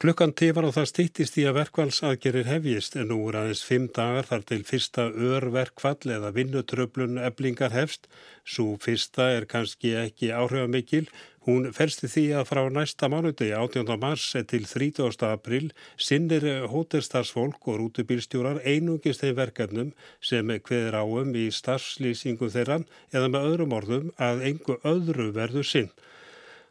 Klukkan 0.00 0.30
tífar 0.32 0.64
og 0.64 0.70
það 0.72 0.86
stýttist 0.88 1.34
í 1.36 1.42
að 1.44 1.58
verkvallsaðgerir 1.58 2.46
hefjist 2.48 2.94
en 2.96 3.10
nú 3.12 3.18
er 3.28 3.36
aðeins 3.36 3.60
fimm 3.68 3.90
dagar 3.92 4.24
þar 4.30 4.46
til 4.48 4.58
fyrsta 4.64 5.04
örverkvall 5.12 6.14
eða 6.14 6.30
vinnutröflun 6.38 7.20
eblingar 7.20 7.74
hefst. 7.76 8.08
Svo 8.48 8.78
fyrsta 8.80 9.26
er 9.34 9.44
kannski 9.50 9.92
ekki 10.00 10.30
áhrifamikil. 10.32 11.04
Hún 11.44 11.68
felsti 11.76 12.08
því 12.08 12.24
að 12.40 12.48
frá 12.48 12.62
næsta 12.72 13.12
mánuði 13.12 13.50
18. 13.52 13.92
mars 14.00 14.24
til 14.48 14.64
30. 14.72 15.28
april 15.28 15.68
sinnir 16.00 16.48
hótelstarsfólk 16.72 17.68
og 17.68 17.82
rútubílstjórar 17.82 18.64
einungist 18.64 19.20
þeim 19.20 19.36
verkefnum 19.36 19.92
sem 20.24 20.48
hveður 20.48 20.96
áum 21.04 21.36
í 21.36 21.50
starfslýsingu 21.52 22.48
þeirra 22.56 22.80
eða 23.12 23.28
með 23.36 23.50
öðrum 23.52 23.76
orðum 23.82 24.12
að 24.16 24.46
engu 24.48 24.80
öðru 24.80 25.28
verður 25.36 25.74
sinn. 25.76 25.92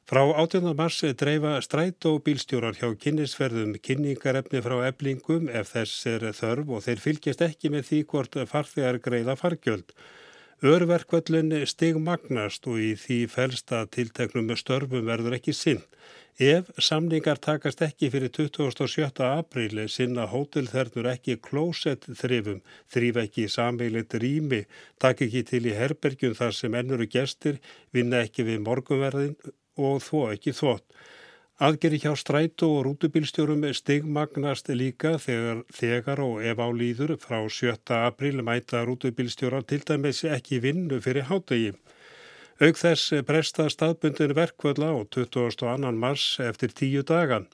Frá 0.10 0.24
18. 0.26 0.74
mars 0.74 1.04
dreifa 1.22 1.52
stræt 1.62 2.06
og 2.10 2.24
bílstjórar 2.26 2.74
hjá 2.80 2.88
kynnisferðum 3.04 3.76
kynningarefni 3.86 4.58
frá 4.66 4.80
eblingum 4.88 5.52
ef 5.60 5.76
þess 5.76 6.08
er 6.10 6.24
þörf 6.34 6.72
og 6.74 6.82
þeir 6.82 7.04
fylgjast 7.04 7.44
ekki 7.46 7.70
með 7.70 7.84
því 7.92 8.00
hvort 8.10 8.38
farþegar 8.50 8.98
greiða 9.06 9.36
fargjöld. 9.38 9.94
Örverkvöldun 10.66 11.54
stig 11.70 12.00
magnast 12.02 12.66
og 12.66 12.80
í 12.82 12.96
því 12.98 13.20
felsta 13.36 13.84
tilteknum 13.94 14.50
störfum 14.58 15.06
verður 15.12 15.38
ekki 15.38 15.54
sinn. 15.54 15.86
Ef 16.42 16.74
samningar 16.82 17.38
takast 17.38 17.86
ekki 17.86 18.10
fyrir 18.10 18.34
27. 18.34 19.14
apríli 19.28 19.86
sinna 19.94 20.26
hótelþernur 20.34 21.12
ekki 21.14 21.38
klósett 21.38 22.10
þrifum, 22.10 22.66
þrýf 22.90 23.22
ekki 23.28 23.46
samveilit 23.46 24.18
rými, 24.26 24.66
takk 24.98 25.28
ekki 25.28 25.46
til 25.54 25.64
í 25.70 25.78
herbergjum 25.78 26.34
þar 26.34 26.60
sem 26.64 26.82
ennuru 26.82 27.06
gestir, 27.06 27.62
vinna 27.94 28.26
ekki 28.26 28.50
við 28.50 28.64
morgunverðin 28.66 29.38
og 29.80 30.04
þó 30.06 30.30
ekki 30.34 30.54
þvott. 30.60 30.86
Aðgeri 31.60 31.98
hjá 32.00 32.14
strætu 32.16 32.70
og 32.72 32.86
rútubílstjórum 32.88 33.66
stigmagnast 33.76 34.70
líka 34.72 35.18
þegar, 35.20 35.66
þegar 35.76 36.22
og 36.24 36.44
ef 36.48 36.62
álýður 36.64 37.18
frá 37.20 37.42
7. 37.52 37.74
april 37.98 38.44
mæta 38.48 38.86
rútubílstjóra 38.88 39.60
til 39.68 39.82
dæmis 39.84 40.24
ekki 40.24 40.62
vinnu 40.64 41.02
fyrir 41.04 41.28
hátegi. 41.28 41.74
Aug 42.64 42.80
þess 42.80 43.12
bresta 43.28 43.68
staðbundin 43.72 44.36
verkvöldla 44.36 44.94
á 44.96 45.00
22. 45.16 45.92
mars 46.00 46.26
eftir 46.44 46.72
tíu 46.76 47.04
dagan. 47.04 47.46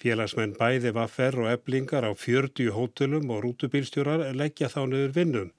Félagsmenn 0.00 0.54
bæði 0.60 0.92
vaffer 0.96 1.36
og 1.40 1.48
eblingar 1.48 2.04
á 2.04 2.12
40 2.12 2.72
hótelum 2.76 3.32
og 3.32 3.44
rútubílstjórar 3.44 4.30
leggja 4.36 4.68
þá 4.72 4.80
niður 4.88 5.12
vinnum. 5.16 5.50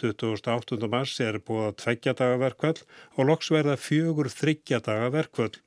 28. 0.00 0.88
mars 0.88 1.18
er 1.20 1.40
búið 1.44 1.66
að 1.70 1.78
tveggja 1.82 2.14
daga 2.16 2.36
verkvöld 2.40 2.86
og 3.16 3.26
loks 3.28 3.50
verða 3.52 3.76
fjögur 3.76 4.32
þryggja 4.32 4.80
daga 4.86 5.10
verkvöld. 5.12 5.60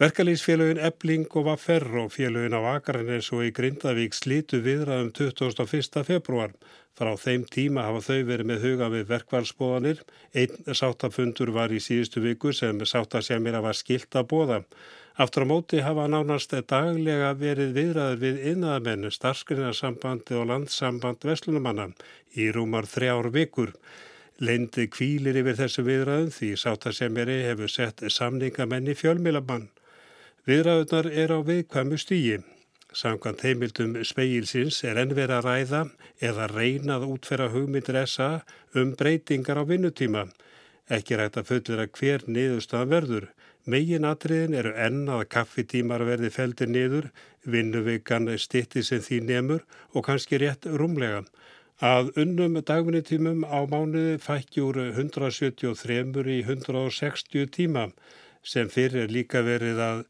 Verkalýsfélagin 0.00 0.78
Ebling 0.80 1.26
og 1.36 1.44
Vaffer 1.44 1.84
og 2.00 2.06
félagin 2.14 2.54
á 2.56 2.60
Akarnes 2.72 3.26
og 3.36 3.42
í 3.44 3.50
Grindavík 3.52 4.14
slítu 4.16 4.62
viðraðum 4.64 5.10
21. 5.12 6.04
februar. 6.08 6.54
Frá 6.96 7.10
þeim 7.20 7.42
tíma 7.44 7.82
hafa 7.84 8.00
þau 8.06 8.22
verið 8.30 8.46
með 8.48 8.62
huga 8.64 8.86
við 8.94 9.02
verkvælsbóðanir. 9.10 9.98
Einn 10.32 10.72
sáttafundur 10.72 11.52
var 11.52 11.68
í 11.68 11.82
síðustu 11.84 12.22
viku 12.24 12.54
sem 12.56 12.80
sáttasjæmira 12.80 13.60
var 13.60 13.76
skilt 13.76 14.16
að 14.16 14.24
bóða. 14.30 14.58
Aftur 15.20 15.44
á 15.44 15.50
móti 15.52 15.82
hafa 15.84 16.06
nánast 16.08 16.54
daglega 16.72 17.34
verið 17.36 17.74
viðraður 17.76 18.22
við 18.22 18.38
innaðamennu, 18.54 19.10
starfskrinnarsambandi 19.12 20.38
og 20.40 20.48
landsamband 20.48 21.26
Veslunumanna 21.28 21.90
í 22.40 22.48
rúmar 22.56 22.88
þrjár 22.88 23.28
vikur. 23.36 23.76
Leindi 24.40 24.88
kvílir 24.88 25.42
yfir 25.42 25.60
þessu 25.60 25.84
viðraðum 25.84 26.32
því 26.32 26.50
sáttasemjari 26.64 27.42
hefur 27.50 27.68
sett 27.68 28.00
samningamenni 28.08 28.96
fjölmilamann. 28.96 29.68
Viðræðunar 30.48 31.06
er 31.12 31.32
á 31.36 31.38
viðkvæmu 31.44 31.98
stígi. 32.00 32.38
Samkvæmt 32.96 33.42
heimildum 33.44 33.90
speilsins 34.08 34.78
er 34.88 34.96
enn 35.02 35.10
verið 35.12 35.34
að 35.36 35.46
ræða 35.46 35.80
eða 36.28 36.46
reynað 36.48 37.02
útferra 37.12 37.50
hugmyndir 37.52 37.98
SA 38.08 38.28
um 38.72 38.94
breytingar 38.96 39.60
á 39.60 39.68
vinnutíma. 39.68 40.22
Ekki 40.88 41.18
rægt 41.20 41.36
að 41.36 41.50
fullera 41.50 41.84
hver 41.92 42.24
niðurstaðan 42.24 42.92
verður. 42.94 43.26
Megin 43.68 44.08
atriðin 44.08 44.56
eru 44.56 44.72
enn 44.86 45.02
að 45.12 45.26
kaffitímar 45.34 46.06
verði 46.08 46.32
feldir 46.32 46.72
niður, 46.72 47.10
vinnuvikan 47.44 48.32
stitti 48.40 48.80
sem 48.82 49.04
því 49.04 49.20
nemur 49.28 49.66
og 49.92 50.06
kannski 50.08 50.40
rétt 50.40 50.64
rúmlega. 50.64 51.20
Að 51.84 52.14
unnum 52.24 52.56
dagvinnitímum 52.64 53.44
á 53.44 53.60
mánuði 53.68 54.16
fækkjúr 54.24 54.80
173 54.88 56.24
í 56.32 56.40
160 56.48 57.52
tíma 57.52 57.90
sem 58.42 58.72
fyrir 58.72 59.12
líka 59.12 59.44
verið 59.44 59.84
að 59.84 60.04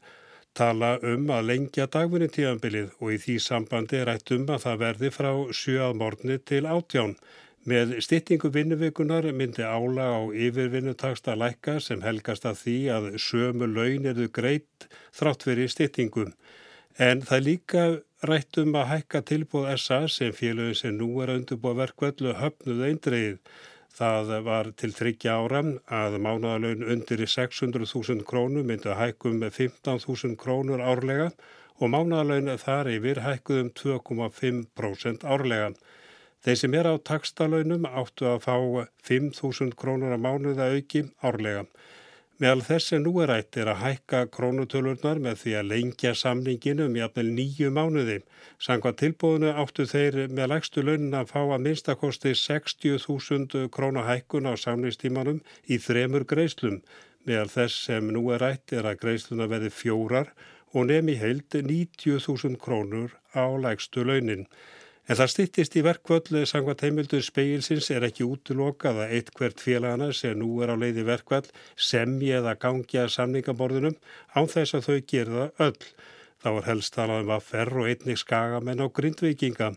tala 0.57 0.95
um 1.07 1.29
að 1.31 1.47
lengja 1.49 1.87
dagvinni 1.91 2.27
tíðanbilið 2.31 2.89
og 2.99 3.13
í 3.15 3.19
því 3.23 3.37
sambandi 3.45 4.01
rætt 4.07 4.33
um 4.35 4.47
að 4.51 4.63
það 4.65 4.81
verði 4.83 5.11
frá 5.15 5.31
7 5.61 5.77
að 5.87 5.97
morgunni 6.01 6.37
til 6.51 6.65
18. 6.65 7.15
Með 7.71 7.91
styttingu 8.01 8.49
vinnuvikunar 8.49 9.27
myndi 9.37 9.61
ála 9.61 10.07
á 10.17 10.21
yfirvinnutaksta 10.33 11.35
lækka 11.37 11.77
sem 11.79 12.01
helgast 12.01 12.47
að 12.49 12.57
því 12.63 12.77
að 12.95 13.09
sömu 13.21 13.67
laun 13.69 14.07
eru 14.09 14.27
greitt 14.33 14.87
þrátt 15.13 15.45
fyrir 15.45 15.69
styttingum. 15.69 16.31
En 16.97 17.21
það 17.21 17.45
líka 17.47 17.83
rætt 18.27 18.57
um 18.61 18.73
að 18.77 18.89
hækka 18.95 19.21
tilbúð 19.29 19.69
SA 19.77 20.01
sem 20.09 20.33
félögin 20.33 20.79
sem 20.81 20.97
nú 20.97 21.11
er 21.21 21.31
að 21.31 21.43
undurbúa 21.43 21.77
verkvöldu 21.83 22.33
höfnuð 22.41 22.83
eindreið. 22.89 23.37
Það 24.01 24.29
var 24.47 24.67
til 24.81 24.87
þryggja 24.97 25.33
ára 25.37 25.59
að 25.93 26.15
mánuðalögn 26.25 26.87
undir 26.89 27.21
í 27.21 27.27
600.000 27.29 28.23
krónur 28.25 28.63
myndu 28.65 28.89
að 28.89 28.97
hækkum 28.97 29.35
með 29.43 29.59
15.000 29.59 30.39
krónur 30.41 30.81
árlega 30.81 31.27
og 31.77 31.91
mánuðalögn 31.93 32.49
þar 32.63 32.89
yfir 32.95 33.21
hækkuðum 33.21 33.69
2,5% 33.77 35.27
árlega. 35.35 35.67
Þeir 36.41 36.57
sem 36.63 36.77
er 36.79 36.89
á 36.89 36.97
takstalögnum 37.11 37.85
áttu 37.85 38.25
að 38.25 38.41
fá 38.47 38.55
5.000 39.05 39.77
krónur 39.77 40.15
að 40.17 40.25
mánuða 40.25 40.71
auki 40.73 41.03
árlega. 41.21 41.67
Meðal 42.41 42.63
þess 42.65 42.87
sem 42.89 43.03
nú 43.05 43.11
er 43.21 43.29
rætt 43.29 43.57
er 43.61 43.69
að 43.69 43.83
hækka 43.83 44.19
krónutölurnar 44.33 45.19
með 45.21 45.35
því 45.43 45.51
að 45.59 45.67
lengja 45.71 46.13
samninginu 46.17 46.87
um 46.89 46.95
jafnvel 46.97 47.27
nýju 47.37 47.69
mánuði. 47.75 48.15
Sangvað 48.57 48.95
tilbúðinu 49.01 49.51
áttu 49.61 49.85
þeir 49.91 50.17
með 50.33 50.49
lægstu 50.49 50.81
launin 50.81 51.13
að 51.19 51.29
fá 51.35 51.37
að 51.43 51.61
minnstakosti 51.67 52.33
60.000 52.41 53.69
krónahækkun 53.77 54.49
á 54.49 54.57
samningstímanum 54.57 55.43
í 55.69 55.77
þremur 55.85 56.25
greislum. 56.33 56.81
Meðal 57.29 57.53
þess 57.53 57.85
sem 57.91 58.09
nú 58.09 58.25
er 58.33 58.41
rætt 58.41 58.73
er 58.73 58.89
að 58.89 59.03
greisluna 59.05 59.45
veði 59.51 59.69
fjórar 59.69 60.33
og 60.73 60.89
í 60.89 61.17
heild 61.21 61.45
90.000 61.53 62.57
krónur 62.57 63.13
á 63.37 63.45
lægstu 63.53 64.01
launin. 64.01 64.47
En 65.11 65.17
það 65.19 65.31
stýttist 65.31 65.73
í 65.75 65.81
verkvöld 65.83 66.29
sangvað 66.47 66.85
heimildur 66.85 67.23
speilsins 67.25 67.89
er 67.91 68.05
ekki 68.07 68.23
útlokað 68.23 69.01
að 69.03 69.15
eitt 69.17 69.31
hvert 69.35 69.59
félagana 69.59 70.05
sem 70.15 70.37
nú 70.39 70.61
er 70.63 70.71
á 70.71 70.79
leiði 70.79 71.03
verkvöld 71.03 71.49
semji 71.75 72.29
eða 72.37 72.53
gangi 72.61 73.01
að 73.01 73.09
samningaborðunum 73.17 73.97
án 74.39 74.47
þess 74.53 74.77
að 74.77 74.85
þau 74.85 75.01
gerða 75.11 75.47
öll. 75.65 75.81
Þá 76.39 76.47
er 76.53 76.69
helst 76.69 76.95
talað 76.95 77.25
um 77.25 77.33
að 77.35 77.43
ferr 77.49 77.81
og 77.81 77.89
einnig 77.91 78.21
skagamenn 78.21 78.85
á 78.85 78.87
grindvikinga. 78.87 79.69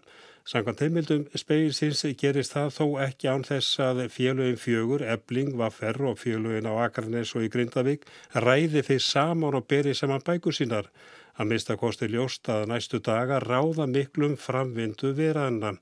Sangvað 0.46 0.84
heimildum 0.84 1.26
speilsins 1.34 2.04
gerist 2.20 2.54
það 2.54 2.70
þó 2.78 2.86
ekki 3.08 3.32
án 3.32 3.42
þess 3.48 3.82
að 3.82 4.04
félagin 4.14 4.60
fjögur, 4.60 5.02
ebling, 5.16 5.56
var 5.58 5.74
ferr 5.74 6.12
og 6.12 6.22
félagin 6.22 6.70
á 6.70 6.78
Akarnes 6.86 7.34
og 7.34 7.48
í 7.48 7.50
Grindavík 7.50 8.06
ræði 8.38 8.86
fyrir 8.86 9.02
saman 9.02 9.58
og 9.58 9.66
beri 9.66 9.98
saman 9.98 10.22
bækur 10.22 10.54
sínar 10.54 10.92
að 11.38 11.50
mista 11.50 11.76
kosti 11.80 12.08
ljóst 12.12 12.48
að 12.52 12.68
næstu 12.70 13.00
daga 13.02 13.40
ráða 13.42 13.86
miklum 13.90 14.36
framvindu 14.40 15.12
viðræðina. 15.18 15.74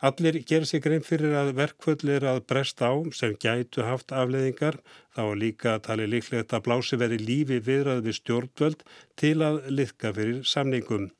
Allir 0.00 0.38
ger 0.48 0.64
sig 0.64 0.80
grein 0.80 1.04
fyrir 1.04 1.34
að 1.36 1.52
verkvöld 1.58 2.06
er 2.08 2.24
að 2.24 2.38
bresta 2.48 2.88
á 2.88 2.96
sem 3.12 3.34
gætu 3.36 3.84
haft 3.84 4.14
afleðingar, 4.16 4.78
þá 5.12 5.24
líka 5.36 5.76
tali 5.84 6.06
líklegt 6.08 6.54
að 6.56 6.64
blási 6.70 6.96
veri 6.96 7.20
lífi 7.20 7.60
viðræð 7.60 8.06
við 8.06 8.16
stjórnvöld 8.22 8.84
til 9.20 9.36
að 9.44 9.60
liðka 9.68 10.14
fyrir 10.16 10.40
samningum. 10.48 11.10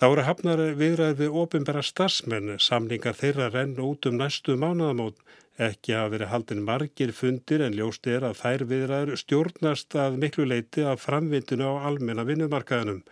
Þá 0.00 0.06
eru 0.10 0.26
hafnar 0.26 0.60
viðræð 0.78 1.20
við 1.22 1.36
ofinbæra 1.44 1.82
starfsmenn, 1.86 2.56
samningar 2.58 3.14
þeirra 3.18 3.50
renn 3.54 3.76
út 3.78 4.08
um 4.10 4.18
næstu 4.18 4.56
mánuðamót 4.58 5.20
Ekki 5.54 5.92
hafa 5.94 6.10
verið 6.10 6.30
haldin 6.32 6.62
margir 6.66 7.12
fundir 7.14 7.62
en 7.62 7.76
ljóst 7.78 8.08
er 8.10 8.24
að 8.26 8.40
þær 8.40 8.62
viðræður 8.70 9.20
stjórnast 9.20 9.94
að 9.94 10.16
miklu 10.24 10.46
leiti 10.50 10.82
af 10.82 11.04
framvindinu 11.04 11.68
á 11.70 11.86
almenna 11.90 12.24
vinnumarkaðinum. 12.26 13.04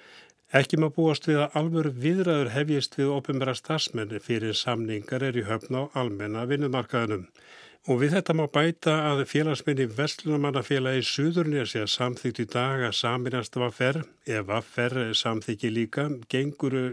Ekki 0.51 0.81
maður 0.83 0.97
búast 0.97 1.29
við 1.31 1.39
að 1.45 1.55
alvöru 1.61 1.93
viðræður 2.03 2.51
hefjist 2.57 2.99
við 2.99 3.12
ofinbæra 3.15 3.55
stafsmenni 3.55 4.19
fyrir 4.19 4.59
samningar 4.59 5.23
er 5.23 5.39
í 5.39 5.47
höfn 5.47 5.79
á 5.79 5.83
almenna 6.03 6.43
vinnumarkaðinum. 6.51 7.29
Og 7.91 7.99
við 7.99 8.12
þetta 8.15 8.35
má 8.39 8.45
bæta 8.47 8.93
að 9.09 9.25
félagsminni 9.27 9.89
Vestlunamannafélagi 9.91 11.03
Suðurnesja 11.03 11.89
samþýtt 11.91 12.45
í 12.45 12.47
dag 12.53 12.85
að 12.87 12.93
saminast 12.95 13.59
var 13.59 13.73
ferr, 13.75 14.05
ef 14.23 14.53
að 14.55 14.69
ferr 14.75 14.99
samþykki 15.19 15.71
líka, 15.75 16.05
genguru 16.31 16.85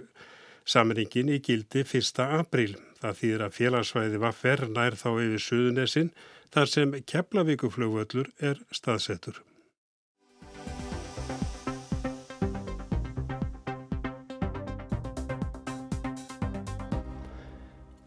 saminningin 0.66 1.30
í 1.36 1.38
gildi 1.46 1.84
1. 1.86 2.24
apríl. 2.40 2.74
Það 3.04 3.20
þýðir 3.22 3.44
að 3.46 3.56
félagsvæði 3.60 4.24
var 4.26 4.34
ferr 4.40 4.66
nær 4.74 4.98
þá 4.98 5.10
yfir 5.12 5.46
Suðurnesin 5.46 6.10
þar 6.50 6.74
sem 6.74 6.98
Keflavíkuflugvöllur 7.14 8.34
er 8.42 8.58
staðsettur. 8.74 9.38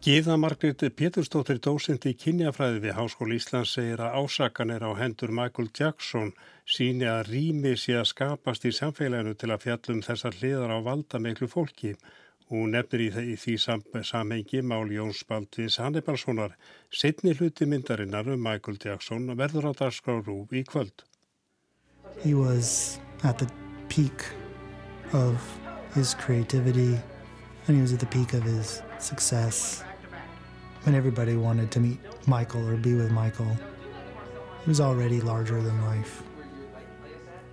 Gíða 0.03 0.35
Margrit 0.35 0.81
Péturstóttir 0.99 1.61
dósindi 1.63 2.11
í 2.11 2.15
kynjafræði 2.19 2.81
við 2.83 2.95
Háskóli 2.97 3.37
Íslands 3.39 3.71
segir 3.77 4.01
að 4.03 4.17
ásakanir 4.19 4.83
á 4.83 4.91
hendur 4.99 5.31
Michael 5.31 5.69
Jackson 5.71 6.33
síni 6.67 7.07
að 7.07 7.29
rými 7.29 7.71
sé 7.79 7.95
að 7.95 8.09
skapast 8.09 8.67
í 8.67 8.73
samfélaginu 8.75 9.31
til 9.39 9.47
að 9.55 9.61
fjallum 9.63 10.01
þessar 10.03 10.35
hliðar 10.41 10.73
á 10.75 10.79
valda 10.83 11.21
meiklu 11.23 11.47
fólki. 11.47 11.93
Hún 12.51 12.75
nefnir 12.75 13.05
í, 13.05 13.07
í 13.31 13.37
því 13.39 13.55
sam, 13.63 13.85
samhengi 14.03 14.59
mál 14.59 14.91
Jóns 14.91 15.23
Baldvins 15.29 15.79
Hannibalssonar. 15.79 16.57
Setni 16.91 17.31
hluti 17.39 17.63
myndarinnar 17.63 18.27
um 18.35 18.43
Michael 18.43 18.81
Jackson 18.83 19.31
verður 19.39 19.71
á 19.71 19.85
dagskrárúf 19.85 20.51
í 20.51 20.65
kvöld. 20.67 21.07
He 22.25 22.35
was 22.35 22.99
at 23.23 23.39
the 23.39 23.47
peak 23.87 24.27
of 25.13 25.39
his 25.95 26.11
creativity 26.13 26.99
and 27.69 27.77
he 27.77 27.81
was 27.81 27.93
at 27.95 28.03
the 28.03 28.11
peak 28.11 28.33
of 28.33 28.43
his 28.43 28.83
success. 28.99 29.85
When 30.83 30.95
everybody 30.95 31.35
wanted 31.35 31.71
to 31.71 31.79
meet 31.79 31.99
Michael 32.27 32.67
or 32.67 32.75
be 32.75 32.93
with 32.93 33.11
Michael. 33.11 33.57
He 34.63 34.69
was 34.69 34.79
already 34.79 35.21
larger 35.21 35.61
than 35.61 35.81
life. 35.85 36.23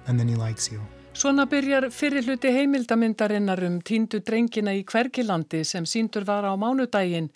And 0.07 0.19
then 0.19 0.29
he 0.29 0.35
likes 0.35 0.71
you. 0.73 0.81
Svona 1.13 1.45
byrjar 1.51 1.91
fyrir 1.91 2.25
hluti 2.25 2.53
heimildamyndarinnar 2.55 3.63
um 3.67 3.81
tíndu 3.83 4.21
drengina 4.23 4.73
í 4.79 4.85
Kverkilandi 4.87 5.65
sem 5.67 5.85
síndur 5.85 6.25
var 6.25 6.47
á 6.47 6.55
mánudaginn. 6.55 7.31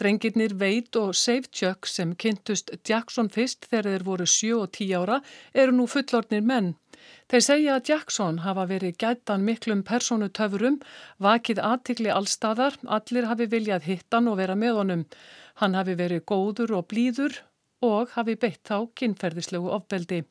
Drengirnir 0.00 0.54
Veit 0.56 0.96
og 0.96 1.12
Safechuck 1.14 1.86
sem 1.86 2.14
kynntust 2.16 2.72
Jackson 2.88 3.28
fyrst 3.28 3.68
þegar 3.68 3.90
þeir 3.90 4.04
voru 4.06 4.26
7 4.26 4.54
og 4.56 4.72
10 4.72 4.96
ára 4.96 5.20
eru 5.54 5.76
nú 5.76 5.86
fullornir 5.86 6.40
menn. 6.40 6.72
Þeir 7.30 7.44
segja 7.46 7.76
að 7.76 7.92
Jackson 7.92 8.40
hafa 8.44 8.66
verið 8.70 8.96
gætan 9.02 9.44
miklum 9.46 9.84
personutöfurum, 9.86 10.80
vakið 11.18 11.62
aðtikli 11.62 12.10
allstæðar, 12.14 12.80
allir 12.86 13.28
hafi 13.30 13.46
viljað 13.52 13.86
hittan 13.86 14.28
og 14.30 14.40
vera 14.42 14.56
með 14.58 14.80
honum. 14.80 15.06
Hann 15.62 15.78
hafi 15.78 15.94
verið 15.98 16.26
góður 16.26 16.76
og 16.80 16.88
blíður 16.90 17.40
og 17.84 18.12
hafi 18.16 18.36
beitt 18.40 18.70
á 18.72 18.82
kynferðislegu 18.98 19.70
ofbeldi. 19.76 20.24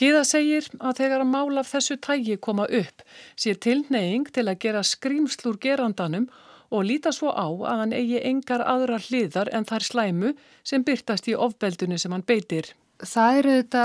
Gíða 0.00 0.22
segir 0.24 0.68
að 0.78 1.00
þegar 1.02 1.24
að 1.24 1.32
mála 1.32 1.64
af 1.64 1.72
þessu 1.72 1.96
tægi 2.00 2.36
koma 2.40 2.66
upp 2.68 3.02
sér 3.36 3.58
tilneying 3.60 4.30
til 4.32 4.46
að 4.48 4.60
gera 4.62 4.84
skrýmslur 4.86 5.58
gerandanum 5.60 6.28
og 6.70 6.86
líta 6.86 7.12
svo 7.12 7.32
á 7.34 7.50
að 7.50 7.82
hann 7.82 7.96
eigi 7.96 8.20
engar 8.30 8.62
aðra 8.62 9.00
hliðar 9.02 9.50
en 9.52 9.66
þær 9.66 9.86
slæmu 9.88 10.32
sem 10.62 10.86
byrtast 10.86 11.28
í 11.28 11.34
ofbeldinu 11.34 11.98
sem 11.98 12.14
hann 12.14 12.26
beitir. 12.26 12.70
Það 13.00 13.40
eru 13.40 13.56
þetta 13.58 13.84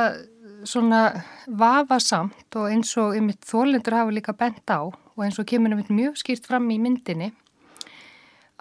svona 0.63 1.23
vafasamt 1.47 2.55
og 2.55 2.69
eins 2.71 2.93
og 3.01 3.15
einmitt 3.17 3.45
þólendur 3.45 3.97
hafa 3.97 4.13
líka 4.13 4.35
bent 4.37 4.69
á 4.71 4.87
og 4.87 5.23
eins 5.23 5.39
og 5.39 5.47
kemur 5.49 5.73
einmitt 5.73 5.91
mjög 5.93 6.19
skýrt 6.21 6.47
fram 6.47 6.69
í 6.71 6.79
myndinni 6.81 7.31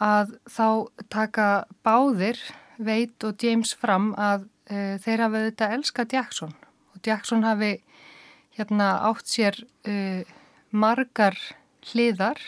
að 0.03 0.35
þá 0.51 0.67
taka 1.13 1.49
báðir 1.87 2.41
Veit 2.79 3.23
og 3.23 3.39
James 3.39 3.71
fram 3.79 4.11
að 4.19 4.49
uh, 4.71 4.97
þeir 4.99 5.23
hafa 5.23 5.41
auðvitað 5.41 5.75
elskað 5.79 6.15
Jackson 6.17 6.55
og 6.95 7.07
Jackson 7.07 7.47
hafi 7.47 7.77
hérna 8.59 8.89
átt 9.11 9.31
sér 9.31 9.61
uh, 9.87 10.23
margar 10.75 11.39
hliðar 11.93 12.41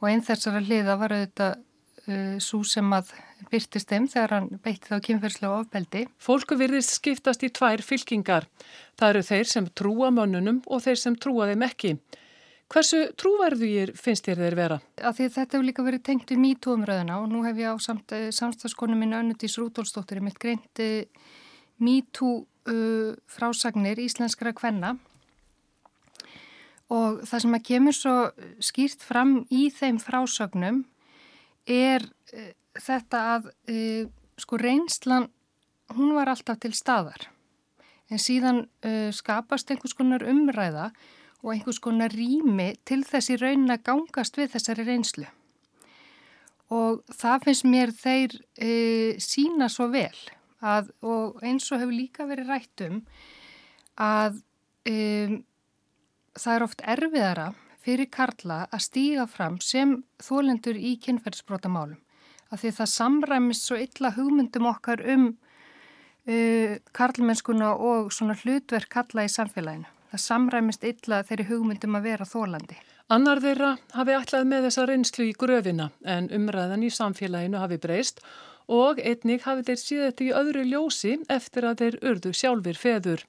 og 0.00 0.10
einn 0.10 0.24
þessara 0.24 0.60
hliða 0.64 0.98
var 1.00 1.16
auðvitað 1.16 1.60
uh, 2.08 2.36
svo 2.42 2.60
sem 2.68 2.92
að 2.92 3.14
byrtist 3.50 3.90
þeim 3.90 4.08
þegar 4.12 4.34
hann 4.36 4.48
beitti 4.62 4.92
þá 4.92 4.98
kynferðslega 5.08 5.60
ofbeldi. 5.60 6.06
Fólku 6.22 6.58
virðist 6.60 6.96
skiptast 6.98 7.42
í 7.42 7.50
tvær 7.50 7.82
fylkingar. 7.84 8.48
Það 9.00 9.14
eru 9.14 9.22
þeir 9.30 9.52
sem 9.52 9.70
trúa 9.74 10.10
mönnunum 10.14 10.62
og 10.66 10.84
þeir 10.84 11.00
sem 11.02 11.16
trúa 11.16 11.50
þeim 11.50 11.66
ekki. 11.66 11.96
Hversu 12.72 13.02
trúverðugir 13.20 13.90
finnst 13.98 14.24
þér 14.24 14.46
þeir 14.46 14.54
vera? 14.56 14.78
Að 14.96 15.18
því 15.18 15.24
þetta 15.34 15.56
hefur 15.56 15.66
líka 15.68 15.84
verið 15.84 16.04
tengt 16.08 16.30
í 16.32 16.38
mítúumröðuna 16.40 17.18
og 17.20 17.26
nú 17.28 17.42
hef 17.44 17.58
ég 17.60 17.68
á 17.68 17.76
samt, 17.76 18.14
eh, 18.16 18.30
samstagskonu 18.32 18.96
minna 18.96 19.20
Önnudís 19.20 19.58
Rúdólsdóttir 19.60 20.22
mitt 20.24 20.38
greint 20.40 20.80
mítú 21.82 22.46
uh, 22.68 23.14
frásagnir 23.30 24.00
íslenskara 24.02 24.54
kvenna 24.56 24.96
og 26.92 27.22
það 27.26 27.44
sem 27.44 27.56
að 27.56 27.66
kemur 27.68 27.96
svo 27.96 28.16
skýrt 28.62 29.04
fram 29.04 29.40
í 29.50 29.66
þeim 29.74 29.98
frásögnum 30.02 30.82
er 31.66 32.04
uh, 32.04 32.50
þetta 32.78 33.22
að 33.36 33.50
uh, 33.72 34.08
sko 34.40 34.58
reynslan, 34.60 35.28
hún 35.92 36.14
var 36.16 36.30
alltaf 36.32 36.60
til 36.62 36.72
staðar. 36.76 37.28
En 38.12 38.20
síðan 38.20 38.64
uh, 38.84 39.10
skapast 39.14 39.70
einhvers 39.72 39.96
konar 39.96 40.24
umræða 40.28 40.90
og 41.42 41.54
einhvers 41.54 41.80
konar 41.82 42.12
rými 42.14 42.72
til 42.88 43.02
þessi 43.06 43.38
raunin 43.40 43.72
að 43.74 43.84
gangast 43.88 44.38
við 44.38 44.52
þessari 44.54 44.86
reynslu. 44.88 45.26
Og 46.72 47.02
það 47.12 47.48
finnst 47.48 47.68
mér 47.68 47.92
þeir 47.96 48.36
uh, 48.38 49.20
sína 49.20 49.68
svo 49.72 49.90
vel 49.92 50.14
að, 50.62 50.92
og 51.02 51.42
eins 51.44 51.66
og 51.72 51.82
hefur 51.82 51.96
líka 51.96 52.28
verið 52.28 52.52
rætt 52.52 52.84
um 52.86 53.02
að 54.00 54.38
um, 54.88 55.42
það 56.38 56.54
er 56.54 56.64
oft 56.64 56.84
erfiðara 56.94 57.48
fyrir 57.82 58.08
Karla 58.14 58.62
að 58.70 58.84
stíga 58.86 59.26
fram 59.28 59.58
sem 59.60 59.98
þólendur 60.22 60.78
í 60.78 60.94
kynferðsbrótamálum 61.02 61.98
að 62.52 62.62
því 62.62 62.74
það 62.78 62.92
samræmist 62.92 63.66
svo 63.66 63.80
illa 63.80 64.12
hugmyndum 64.16 64.68
okkar 64.70 65.02
um 65.14 65.26
uh, 65.32 66.78
karlmennskuna 66.92 67.72
og 67.74 68.12
svona 68.14 68.36
hlutverk 68.42 68.92
kalla 68.92 69.26
í 69.26 69.32
samfélaginu. 69.32 69.88
Það 70.12 70.24
samræmist 70.26 70.84
illa 70.84 71.22
þeirri 71.24 71.48
hugmyndum 71.48 71.96
að 71.96 72.08
vera 72.10 72.28
þólandi. 72.28 72.78
Annar 73.12 73.40
þeirra 73.44 73.74
hafi 73.96 74.14
ætlað 74.16 74.48
með 74.48 74.66
þessa 74.68 74.86
reynslu 74.88 75.24
í 75.28 75.36
gröfina 75.36 75.90
en 76.08 76.28
umræðan 76.32 76.84
í 76.86 76.90
samfélaginu 76.92 77.60
hafi 77.60 77.80
breyst 77.80 78.22
og 78.72 79.00
einnig 79.02 79.42
hafi 79.44 79.64
þeir 79.66 79.80
síða 79.80 80.06
þetta 80.10 80.24
í 80.24 80.30
öðru 80.38 80.62
ljósi 80.68 81.16
eftir 81.32 81.66
að 81.68 81.82
þeir 81.82 81.96
urðu 82.12 82.32
sjálfur 82.38 82.78
feður. 82.78 83.24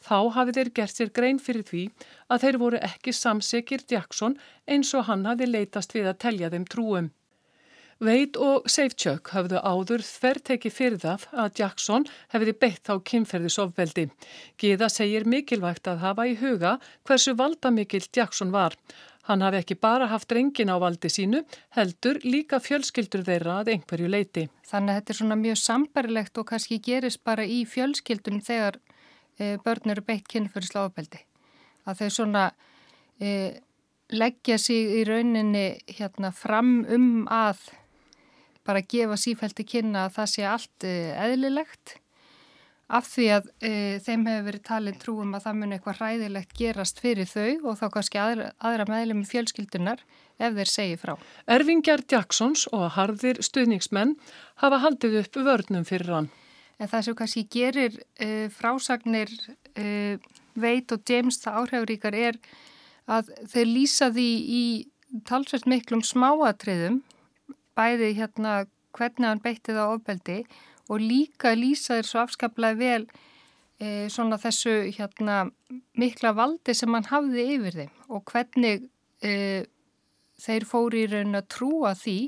Þá 0.00 0.18
hafi 0.38 0.56
þeir 0.56 0.72
gert 0.78 0.96
sér 0.96 1.12
grein 1.14 1.38
fyrir 1.38 1.66
því 1.68 1.84
að 2.28 2.46
þeir 2.46 2.58
voru 2.64 2.80
ekki 2.88 3.14
samsekir 3.14 3.84
Jackson 3.90 4.38
eins 4.66 4.94
og 4.94 5.06
hann 5.10 5.26
hafi 5.28 5.46
leitast 5.46 5.94
við 5.94 6.10
að 6.10 6.20
telja 6.24 6.50
þeim 6.54 6.66
trúum. 6.66 7.10
Veit 7.98 8.36
og 8.38 8.68
Safechuck 8.70 9.32
hafðu 9.34 9.58
áður 9.58 10.04
þverteki 10.06 10.70
fyrir 10.70 11.00
það 11.02 11.24
að 11.34 11.56
Jackson 11.58 12.04
hefði 12.30 12.52
beitt 12.54 12.86
á 12.86 12.94
kynferðisofbeldi. 13.10 14.04
Gíða 14.54 14.86
segir 14.94 15.26
mikilvægt 15.26 15.90
að 15.90 16.04
hafa 16.04 16.28
í 16.30 16.36
huga 16.38 16.76
hversu 17.02 17.34
valdamikill 17.34 18.04
Jackson 18.14 18.52
var. 18.54 18.76
Hann 19.26 19.42
hafi 19.42 19.58
ekki 19.58 19.76
bara 19.82 20.06
haft 20.12 20.30
rengin 20.30 20.70
á 20.70 20.78
valdi 20.78 21.10
sínu, 21.10 21.42
heldur 21.74 22.20
líka 22.22 22.60
fjölskyldur 22.62 23.26
þeirra 23.26 23.58
að 23.64 23.72
einhverju 23.74 24.12
leiti. 24.14 24.46
Þannig 24.70 24.94
að 24.94 25.00
þetta 25.00 25.12
er 25.12 25.18
svona 25.18 25.40
mjög 25.42 25.58
sambarilegt 25.64 26.38
og 26.38 26.48
kannski 26.52 26.78
gerist 26.78 27.24
bara 27.26 27.42
í 27.42 27.64
fjölskyldunum 27.66 28.46
þegar 28.46 28.78
e, 29.42 29.58
börn 29.66 29.90
eru 29.90 30.06
beitt 30.06 30.30
kynferðisofbeldi. 30.30 31.24
Að 31.90 32.04
þau 32.04 32.14
svona 32.14 32.46
e, 33.18 33.58
leggja 34.14 34.56
sig 34.62 34.96
í 35.02 35.04
rauninni 35.10 35.66
hérna, 35.98 36.30
fram 36.30 36.86
um 36.86 37.26
að 37.26 37.66
bara 38.68 38.84
að 38.84 38.92
gefa 38.92 39.16
sífælti 39.20 39.66
kynna 39.68 40.06
að 40.06 40.18
það 40.18 40.30
sé 40.34 40.46
allt 40.48 40.86
eh, 40.86 41.16
eðlilegt 41.24 41.96
af 42.88 43.04
því 43.10 43.26
að 43.36 43.48
e, 43.60 43.70
þeim 44.04 44.24
hefur 44.28 44.46
verið 44.46 44.64
talin 44.64 45.00
trúum 45.00 45.34
að 45.36 45.44
það 45.44 45.58
muni 45.58 45.76
eitthvað 45.76 45.98
hræðilegt 46.00 46.54
gerast 46.56 47.02
fyrir 47.04 47.28
þau 47.28 47.68
og 47.68 47.76
þá 47.80 47.84
kannski 47.92 48.20
aðra, 48.22 48.46
aðra 48.64 48.86
meðlum 48.88 49.24
fjölskyldunar 49.28 50.00
ef 50.38 50.56
þeir 50.56 50.72
segi 50.72 50.96
frá. 51.00 51.14
Ervingjar 51.52 52.04
Jacksons 52.08 52.64
og 52.72 52.86
harðir 52.96 53.42
stuðningsmenn 53.44 54.16
hafa 54.62 54.80
haldið 54.86 55.18
upp 55.20 55.40
vörnum 55.50 55.84
fyrir 55.88 56.14
hann. 56.16 56.30
En 56.78 56.88
það 56.88 57.04
sem 57.04 57.18
kannski 57.18 57.44
gerir 57.52 58.00
e, 58.16 58.48
frásagnir 58.54 59.32
e, 59.76 60.16
Veit 60.58 60.90
og 60.94 61.04
James 61.06 61.38
það 61.42 61.60
áhrifuríkar 61.60 62.16
er 62.16 62.40
að 63.08 63.28
þeir 63.52 63.68
lýsa 63.68 64.08
því 64.14 64.30
í 64.48 64.64
talsveit 65.28 65.68
miklum 65.68 66.00
smáatriðum 66.04 67.02
bæði 67.78 68.12
hérna 68.18 68.58
hvernig 68.96 69.28
hann 69.28 69.42
beitti 69.44 69.74
það 69.76 69.94
ofbeldi 69.96 70.38
og 70.88 71.02
líka 71.04 71.54
lýsa 71.56 71.98
þér 71.98 72.08
svo 72.08 72.22
afskaplega 72.24 72.78
vel 72.78 73.04
e, 73.78 74.08
svona 74.12 74.38
þessu 74.40 74.74
hérna 74.96 75.44
mikla 75.98 76.34
valdi 76.36 76.74
sem 76.74 76.94
hann 76.96 77.08
hafði 77.10 77.46
yfir 77.56 77.80
þeim 77.82 78.14
og 78.16 78.24
hvernig 78.32 78.88
e, 79.22 79.32
þeir 80.38 80.66
fóri 80.68 81.04
í 81.04 81.10
raun 81.12 81.38
að 81.38 81.48
trúa 81.54 81.94
því 81.98 82.18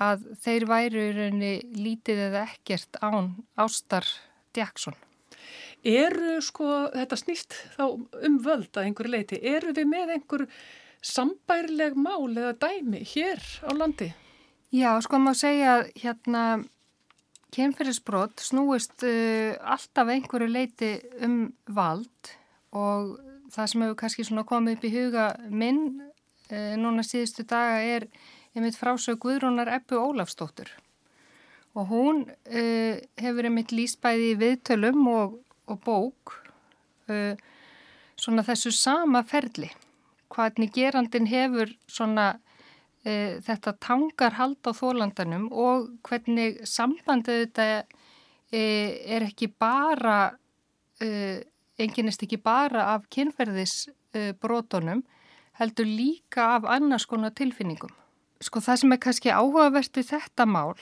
að 0.00 0.24
þeir 0.40 0.66
væru 0.70 1.04
í 1.04 1.14
raunni 1.16 1.52
lítið 1.76 2.24
eða 2.30 2.46
ekkert 2.48 2.98
án 3.04 3.34
Ástar 3.60 4.06
Jackson. 4.56 4.96
Eru 5.84 6.38
sko, 6.44 6.88
þetta 6.94 7.18
snýst 7.20 7.56
þá 7.76 7.84
um 8.28 8.38
völd 8.44 8.72
að 8.74 8.88
einhverju 8.88 9.12
leiti, 9.12 9.40
eru 9.40 9.74
við 9.76 9.88
með 9.88 10.14
einhver 10.16 10.46
sambærleg 11.04 11.96
mál 11.96 12.28
eða 12.32 12.56
dæmi 12.60 13.04
hér 13.12 13.40
á 13.64 13.70
landi? 13.76 14.10
Já, 14.70 14.92
sko 15.02 15.18
maður 15.18 15.40
segja 15.40 15.70
hérna 15.98 16.42
kemferðisbrot 17.50 18.38
snúist 18.44 19.02
uh, 19.02 19.56
alltaf 19.66 20.12
einhverju 20.14 20.46
leiti 20.46 20.90
um 21.26 21.48
vald 21.66 22.30
og 22.70 23.16
það 23.50 23.70
sem 23.72 23.82
hefur 23.82 23.96
kannski 23.98 24.26
svona 24.28 24.44
komið 24.46 24.76
upp 24.76 24.84
í 24.86 24.92
huga 24.94 25.24
minn 25.50 25.80
uh, 25.98 26.76
núna 26.78 27.02
síðustu 27.02 27.42
daga 27.50 27.80
er 27.82 28.06
einmitt 28.54 28.78
frásög 28.78 29.18
Guðrúnar 29.24 29.72
Ebbu 29.74 29.98
Ólafstóttur 29.98 30.70
og 31.74 31.90
hún 31.90 32.22
uh, 32.30 32.94
hefur 33.18 33.48
einmitt 33.48 33.74
lísbæði 33.74 34.36
viðtölum 34.38 35.02
og, 35.10 35.34
og 35.66 35.82
bók 35.86 36.36
uh, 37.10 37.34
svona 38.20 38.44
þessu 38.46 38.72
sama 38.74 39.22
ferli. 39.26 39.70
Hvernig 40.30 40.70
gerandin 40.74 41.26
hefur 41.30 41.72
svona 41.90 42.36
e, 43.04 43.38
þetta 43.44 43.74
tangar 43.82 44.36
hald 44.38 44.60
á 44.66 44.72
þólandanum 44.76 45.48
og 45.52 45.90
hvernig 46.06 46.60
sambandið 46.68 47.44
þetta 47.44 47.68
e, 48.52 48.62
er 49.16 49.26
ekki 49.28 49.50
bara, 49.52 50.34
e, 51.00 51.42
enginnist 51.80 52.24
ekki 52.26 52.40
bara 52.42 52.90
af 52.94 53.08
kynferðisbrotunum, 53.12 55.04
heldur 55.60 55.88
líka 55.88 56.56
af 56.56 56.68
annars 56.72 57.06
konar 57.08 57.34
tilfinningum. 57.36 57.92
Sko 58.40 58.62
það 58.64 58.82
sem 58.82 58.94
er 58.94 59.00
kannski 59.04 59.32
áhugavert 59.32 59.96
við 59.96 60.14
þetta 60.14 60.46
mál 60.48 60.76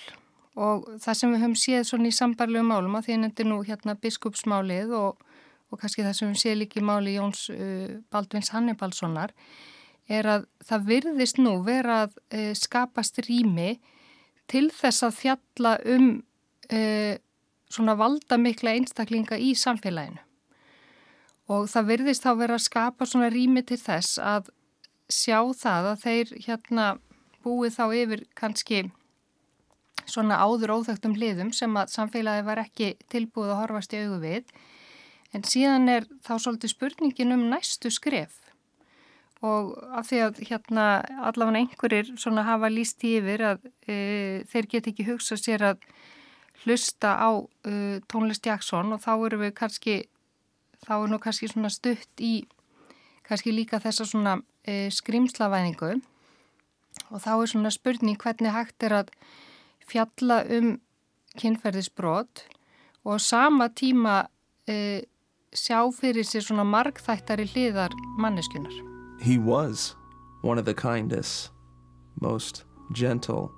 og 0.58 0.86
það 1.02 1.16
sem 1.18 1.32
við 1.32 1.42
höfum 1.42 1.56
séð 1.58 1.86
svona 1.86 2.10
í 2.10 2.14
sambarlegu 2.14 2.66
málum 2.66 2.98
að 2.98 3.08
því 3.08 3.16
að 3.16 3.24
þetta 3.26 3.42
er 3.44 3.48
nú 3.50 3.58
hérna 3.66 3.94
biskupsmálið 4.02 4.94
og, 4.98 5.24
og 5.70 5.80
kannski 5.80 6.06
það 6.06 6.16
sem 6.18 6.32
við 6.32 6.40
séð 6.42 6.56
líki 6.62 6.82
máli 6.82 7.14
Jóns 7.16 7.44
uh, 7.54 7.98
Baldvins 8.10 8.50
Hannibalssonar 8.54 9.34
er 10.08 10.28
að 10.28 10.46
það 10.64 10.86
virðist 10.88 11.40
nú 11.40 11.58
vera 11.66 12.02
að 12.06 12.16
uh, 12.32 12.52
skapast 12.56 13.20
rými 13.28 13.78
til 14.48 14.68
þess 14.72 15.04
að 15.04 15.18
fjalla 15.18 15.74
um 15.94 16.08
uh, 16.72 17.14
svona 17.68 17.96
valdamikla 18.00 18.74
einstaklinga 18.78 19.36
í 19.36 19.52
samfélaginu. 19.58 20.22
Og 21.48 21.68
það 21.68 21.90
virðist 21.92 22.24
þá 22.24 22.32
vera 22.36 22.56
að 22.56 22.64
skapa 22.66 23.08
svona 23.08 23.30
rými 23.32 23.62
til 23.64 23.78
þess 23.80 24.18
að 24.20 24.50
sjá 25.08 25.40
það 25.56 25.92
að 25.92 26.02
þeir 26.02 26.32
hérna 26.44 26.88
búið 27.44 27.76
þá 27.76 27.84
yfir 27.96 28.24
kannski 28.36 28.82
svona 30.08 30.40
áður 30.40 30.74
óþögtum 30.78 31.16
hliðum 31.16 31.52
sem 31.56 31.72
að 31.76 31.92
samfélagi 31.92 32.44
var 32.44 32.60
ekki 32.64 32.90
tilbúið 33.12 33.54
að 33.54 33.60
horfast 33.62 33.94
í 33.96 34.02
augu 34.04 34.20
við. 34.24 34.52
En 35.36 35.44
síðan 35.44 35.88
er 35.92 36.06
þá 36.24 36.34
svolítið 36.40 36.72
spurningin 36.72 37.34
um 37.36 37.48
næstu 37.52 37.92
skref 37.92 38.47
og 39.44 39.74
af 39.94 40.08
því 40.08 40.20
að 40.24 40.40
hérna 40.48 40.84
allavega 41.30 41.62
einhverjir 41.62 42.12
svona 42.18 42.42
hafa 42.46 42.70
líst 42.72 43.04
yfir 43.06 43.44
að 43.52 43.68
e, 43.86 44.44
þeir 44.50 44.70
get 44.72 44.88
ekki 44.90 45.06
hugsað 45.06 45.42
sér 45.44 45.64
að 45.72 45.84
hlusta 46.64 47.14
á 47.14 47.30
e, 47.62 48.00
tónlist 48.10 48.46
Jackson 48.46 48.92
og 48.96 49.02
þá 49.04 49.12
eru 49.14 49.42
við 49.44 49.54
kannski 49.60 49.96
þá 50.82 50.94
er 50.96 51.12
nú 51.12 51.20
kannski 51.22 51.50
svona 51.52 51.70
stutt 51.70 52.22
í 52.22 52.48
kannski 53.28 53.54
líka 53.54 53.78
þessa 53.82 54.08
svona 54.08 54.40
e, 54.66 54.88
skrimslavæningu 54.90 55.92
og 57.12 57.22
þá 57.22 57.32
er 57.36 57.52
svona 57.52 57.74
spurning 57.74 58.18
hvernig 58.18 58.54
hægt 58.54 58.82
er 58.82 58.96
að 59.04 59.14
fjalla 59.88 60.42
um 60.58 60.76
kynferðisbrot 61.38 62.48
og 63.06 63.22
sama 63.22 63.70
tíma 63.70 64.24
e, 64.66 65.06
sjá 65.54 65.80
fyrir 65.94 66.26
sér 66.26 66.44
svona 66.44 66.66
margþættari 66.66 67.46
hliðar 67.54 67.94
manneskunar. 68.18 68.87
He 69.20 69.38
was 69.38 69.94
one 70.42 70.58
of 70.58 70.64
the 70.64 70.74
kindest, 70.74 71.50
most 72.20 72.64
gentle, 72.92 73.52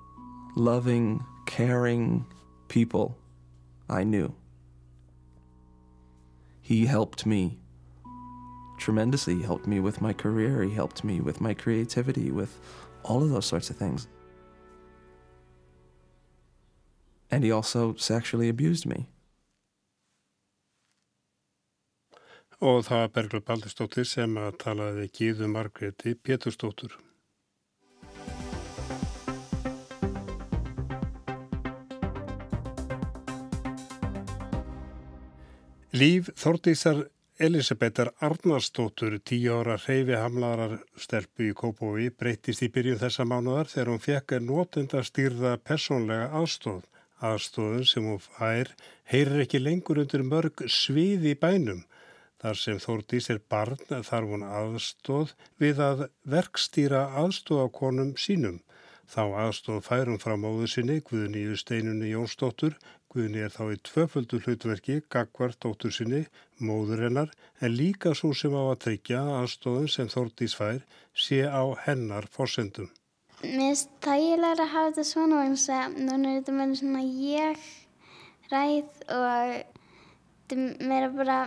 loving, 0.55 1.23
caring 1.45 2.25
people 2.67 3.17
I 3.89 4.03
knew. 4.03 4.33
He 6.61 6.85
helped 6.85 7.25
me 7.25 7.59
tremendously. 8.79 9.35
He 9.35 9.43
helped 9.43 9.67
me 9.67 9.79
with 9.79 10.01
my 10.01 10.13
career. 10.13 10.63
He 10.63 10.73
helped 10.73 11.03
me 11.03 11.21
with 11.21 11.41
my 11.41 11.53
creativity, 11.53 12.31
with 12.31 12.59
all 13.03 13.21
of 13.21 13.29
those 13.29 13.45
sorts 13.45 13.69
of 13.69 13.77
things. 13.77 14.07
And 17.29 17.43
he 17.43 17.51
also 17.51 17.95
sexually 17.95 18.49
abused 18.49 18.85
me. 18.85 19.09
Og 22.61 22.83
það 22.85 22.99
var 22.99 23.13
Berglur 23.15 23.41
Baldurstóttir 23.41 24.05
sem 24.05 24.35
að 24.37 24.59
talaði 24.61 25.07
Gíðu 25.09 25.47
Margreti 25.49 26.13
Péturstóttur. 26.13 26.93
Líf 35.91 36.29
Þordísar 36.37 37.01
Elisabetar 37.41 38.11
Arnarstóttur, 38.21 39.17
tíu 39.25 39.55
ára 39.57 39.79
hreyfi 39.81 40.13
hamlarar 40.13 40.77
stelpu 40.93 41.47
í 41.49 41.55
Kópói, 41.57 42.11
breytist 42.13 42.61
í 42.61 42.69
byrjun 42.69 43.01
þessa 43.01 43.25
mánuðar 43.25 43.71
þegar 43.71 43.89
hún 43.89 44.03
fekk 44.03 44.35
notenda 44.45 45.01
stýrða 45.01 45.55
personlega 45.57 46.29
aðstóð. 46.37 46.85
Aðstóðun 47.25 47.89
sem 47.89 48.05
hún 48.05 48.21
fær 48.21 48.69
heyrir 49.09 49.41
ekki 49.47 49.63
lengur 49.65 50.03
undir 50.05 50.21
mörg 50.21 50.61
svið 50.69 51.25
í 51.33 51.35
bænum. 51.41 51.81
Þar 52.41 52.57
sem 52.57 52.79
Þórdís 52.81 53.29
er 53.29 53.39
barn 53.53 53.77
þarf 53.87 54.31
hún 54.33 54.43
aðstóð 54.45 55.35
við 55.61 55.81
að 55.85 56.07
verkstýra 56.33 57.03
aðstóð 57.21 57.65
á 57.65 57.67
konum 57.75 58.15
sínum. 58.17 58.61
Þá 59.11 59.23
aðstóð 59.43 59.83
færum 59.85 60.17
frá 60.23 60.33
móðu 60.39 60.69
sinni, 60.71 61.01
Guðnýju 61.05 61.57
steinunni 61.59 62.13
Jónsdóttur, 62.13 62.77
Guðni 63.11 63.43
er 63.43 63.51
þá 63.51 63.73
í 63.73 63.77
tvöföldu 63.83 64.39
hlutverki, 64.45 65.01
gagvar 65.11 65.51
dóttur 65.59 65.91
sinni, 65.91 66.21
móður 66.63 67.03
hennar, 67.05 67.33
en 67.59 67.75
líka 67.75 68.13
svo 68.15 68.31
sem 68.31 68.55
á 68.55 68.63
að 68.63 68.79
tryggja 68.85 69.21
aðstofun 69.41 69.91
sem 69.91 70.09
Þórdís 70.09 70.55
fær 70.55 70.79
sé 71.11 71.43
á 71.43 71.63
hennar 71.83 72.29
fórsendum. 72.31 72.87
Mér 73.41 73.73
finnst 73.73 73.91
þægilega 74.05 74.63
að 74.63 74.73
hafa 74.77 74.89
þetta 74.93 75.07
svona 75.11 75.43
þess 75.49 75.73
að 75.75 75.99
núna 76.07 76.31
er 76.31 76.39
þetta 76.39 76.55
meira 76.57 76.79
svona 76.79 77.03
ég 77.03 77.67
ræð 78.51 79.03
og 79.17 79.53
þetta 80.53 80.87
meira 80.87 81.11
bara, 81.19 81.39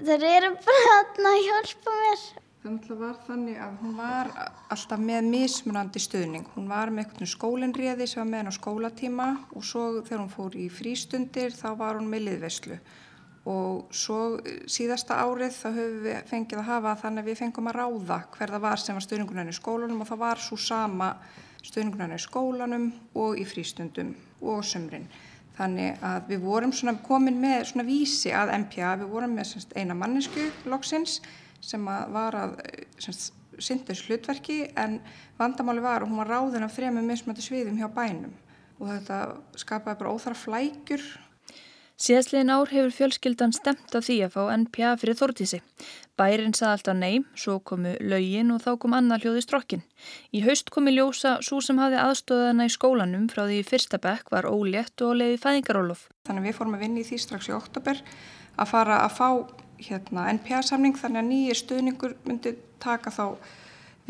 þeir 0.00 0.24
eru 0.30 0.50
bara 0.64 0.96
að 1.30 1.44
hjálpa 1.44 2.00
mér. 2.00 2.24
Það 2.64 2.96
var 2.96 3.16
þannig 3.26 3.58
að 3.60 3.72
hún 3.82 3.96
var 3.98 4.28
alltaf 4.72 5.00
með 5.00 5.26
mismunandi 5.28 6.00
stuðning. 6.00 6.46
Hún 6.54 6.70
var 6.70 6.88
með 6.88 7.04
einhvern 7.04 7.28
skólinriði 7.28 8.06
sem 8.08 8.22
var 8.22 8.30
með 8.30 8.40
henn 8.40 8.52
á 8.52 8.54
skólatíma 8.56 9.26
og 9.52 9.66
svo 9.68 9.82
þegar 9.98 10.22
hún 10.22 10.32
fór 10.32 10.56
í 10.56 10.70
frístundir 10.72 11.52
þá 11.52 11.66
var 11.82 11.98
hún 11.98 12.08
með 12.08 12.24
liðveslu. 12.30 12.78
Og 13.52 13.92
svo 13.92 14.38
síðasta 14.64 15.18
árið 15.20 15.58
þá 15.58 15.66
höfum 15.76 16.00
við 16.06 16.30
fengið 16.30 16.62
að 16.62 16.70
hafa 16.70 16.94
þannig 17.02 17.20
að 17.20 17.28
við 17.28 17.40
fengum 17.42 17.68
að 17.68 17.78
ráða 17.82 18.18
hver 18.38 18.54
það 18.54 18.64
var 18.64 18.80
sem 18.80 18.96
var 18.96 19.04
stuðningunarinn 19.04 19.52
í 19.52 19.58
skólanum 19.60 20.00
og 20.00 20.08
það 20.08 20.22
var 20.24 20.44
svo 20.46 20.60
sama 20.64 21.10
stuðningunarinn 21.60 22.16
í 22.16 22.24
skólanum 22.24 22.90
og 23.20 23.36
í 23.36 23.44
frístundum 23.44 24.16
og 24.40 24.64
sömrin. 24.64 25.04
Þannig 25.54 26.00
að 26.02 26.30
við 26.32 26.40
vorum 26.42 26.72
komin 27.06 27.36
með 27.38 27.68
svona 27.70 27.86
vísi 27.86 28.32
að 28.34 28.52
MPA, 28.64 28.96
við 29.04 29.10
vorum 29.12 29.36
með 29.38 29.66
eina 29.76 29.94
mannesku 29.94 30.48
loksins 30.66 31.20
sem 31.62 31.84
að 31.88 32.08
var 32.10 32.34
að 32.34 32.56
synda 33.58 33.92
þessu 33.92 34.08
hlutverki 34.08 34.56
en 34.76 34.98
vandamáli 35.38 35.84
var 35.84 36.02
og 36.02 36.10
hún 36.10 36.18
var 36.18 36.32
ráðin 36.32 36.66
af 36.66 36.74
þrejum 36.74 37.04
mismöndi 37.06 37.44
sviðum 37.44 37.78
hjá 37.78 37.86
bænum 37.94 38.34
og 38.80 38.88
þetta 38.90 39.18
skapaði 39.60 40.00
bara 40.00 40.14
óþara 40.14 40.38
flækjur. 40.38 41.04
Síðastliðin 42.04 42.50
ár 42.52 42.68
hefur 42.68 42.92
fjölskyldan 42.92 43.54
stemt 43.56 43.94
af 43.96 44.04
því 44.04 44.16
að 44.26 44.34
fá 44.34 44.40
NPA 44.58 44.90
fyrir 45.00 45.16
Þórtísi. 45.16 45.60
Bærin 46.20 46.52
sað 46.52 46.72
alltaf 46.74 46.96
nei, 46.98 47.22
svo 47.32 47.54
komu 47.64 47.94
laugin 48.04 48.50
og 48.52 48.58
þá 48.60 48.74
kom 48.82 48.96
annar 48.98 49.22
hljóði 49.22 49.40
strokkin. 49.40 49.84
Í 50.36 50.42
haust 50.44 50.68
komi 50.74 50.92
ljósa 50.92 51.38
svo 51.46 51.62
sem 51.64 51.78
hafði 51.80 52.02
aðstóðana 52.02 52.66
í 52.68 52.72
skólanum 52.74 53.24
frá 53.32 53.46
því 53.46 53.62
fyrsta 53.70 53.96
bekk 54.04 54.28
var 54.34 54.44
ólétt 54.50 55.00
og 55.06 55.14
leiði 55.16 55.38
fæðingarólof. 55.46 56.02
Þannig 56.28 56.50
við 56.50 56.58
fórum 56.58 56.76
að 56.76 56.84
vinni 56.84 57.00
í 57.00 57.08
því 57.08 57.20
strax 57.24 57.48
í 57.48 57.54
oktober 57.56 58.02
að 58.60 58.70
fara 58.74 58.98
að 59.06 59.16
fá 59.16 59.28
hérna, 59.86 60.26
NPA-samning 60.34 60.98
þannig 61.00 61.22
að 61.22 61.30
nýjir 61.30 61.60
stuðningur 61.62 62.18
myndi 62.28 62.52
taka 62.84 63.14
þá 63.14 63.24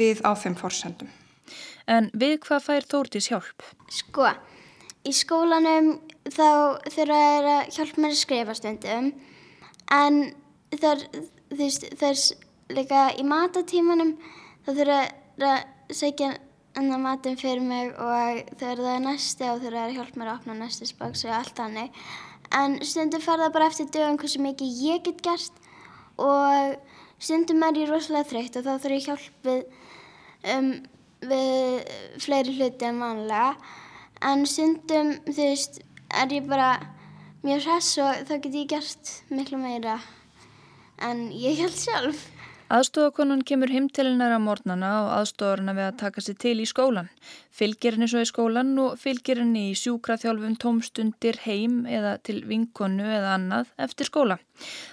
við 0.00 0.24
á 0.26 0.35
þeim 0.35 0.59
forsendum. 0.59 1.14
En 1.87 2.11
við 2.11 2.40
hvað 2.48 2.66
fær 2.66 2.90
Þórtís 2.90 3.30
hjálp? 3.30 3.68
Sko, 3.92 4.33
í 5.04 5.12
skólanum 5.14 5.98
þá 6.24 6.48
þurfa 6.88 7.20
þær 7.20 7.50
að 7.52 7.74
hjálpa 7.76 8.02
mér 8.02 8.14
að 8.14 8.20
skrifa 8.22 8.56
stundum. 8.58 9.12
En 9.92 10.20
þar, 10.80 11.04
þú 11.52 11.60
veist, 11.60 11.86
þar 12.00 12.18
líka 12.74 13.04
í 13.20 13.26
matatímanum 13.28 14.16
þá 14.64 14.72
þurfa 14.72 15.00
þær 15.36 15.48
að 15.50 15.94
segja 15.94 16.34
annar 16.74 16.98
matum 16.98 17.36
fyrir 17.38 17.62
mig 17.62 17.92
og 18.02 18.48
þegar 18.58 18.80
það 18.80 18.94
er 18.94 19.04
næsti 19.04 19.48
og 19.50 19.60
þurfa 19.62 19.82
þær 19.82 19.90
að 19.90 19.98
hjálpa 19.98 20.20
mér 20.20 20.30
að 20.30 20.38
opna 20.40 20.56
næstis 20.58 20.94
bóks 20.98 21.22
og 21.26 21.34
allt 21.36 21.60
hannig 21.62 22.00
en 22.58 22.76
stundum 22.86 23.22
fer 23.22 23.42
það 23.42 23.54
bara 23.54 23.68
eftir 23.70 23.90
dögum 23.94 24.18
hversu 24.20 24.42
mikið 24.42 24.80
ég 24.88 25.04
get 25.06 25.22
gert 25.24 25.62
og 26.20 26.74
stundum 27.22 27.62
er 27.66 27.78
ég 27.78 27.90
rosalega 27.90 28.30
þreytt 28.32 28.58
og 28.58 28.66
þá 28.66 28.72
þurfa 28.72 28.98
ég 28.98 29.06
hjálp 29.08 29.48
við, 29.48 29.62
um, 30.56 30.70
við 31.30 31.94
fleiri 32.24 32.56
hluti 32.58 32.88
en 32.90 33.02
vanlega 33.02 33.54
en 34.24 34.46
stundum 34.48 35.14
þú 35.28 35.38
veist 35.40 35.80
er 36.14 36.32
ég 36.32 36.46
bara 36.48 36.70
mjög 37.44 37.66
hress 37.66 37.98
og 38.02 38.22
þá 38.28 38.37
get 38.38 38.54
ég 38.60 38.70
gert 38.72 39.16
miklu 39.30 39.58
meira 39.60 39.98
en 41.04 41.28
ég 41.32 41.58
held 41.60 41.76
sjálf 41.76 42.28
Aðstofakonan 42.72 43.42
kemur 43.44 43.68
hennar 43.68 44.32
á 44.32 44.40
mornana 44.40 44.88
og 45.02 45.10
aðstofar 45.18 45.60
hennar 45.60 45.76
við 45.76 45.84
að 45.84 45.98
taka 46.00 46.22
sér 46.24 46.37
til 46.40 46.54
í 46.64 46.66
skólan. 46.66 47.10
Fylgir 47.52 47.94
henni 47.94 48.08
svo 48.08 48.22
í 48.24 48.26
skólan 48.30 48.72
og 48.80 48.96
fylgir 48.98 49.42
henni 49.42 49.66
í 49.68 49.76
sjúkraþjálfum 49.76 50.56
tómstundir 50.56 51.38
heim 51.44 51.84
eða 51.84 52.16
til 52.24 52.40
vinkonu 52.48 53.04
eða 53.04 53.37
annað 53.37 53.70
eftir 53.76 54.08
skóla. 54.08 54.38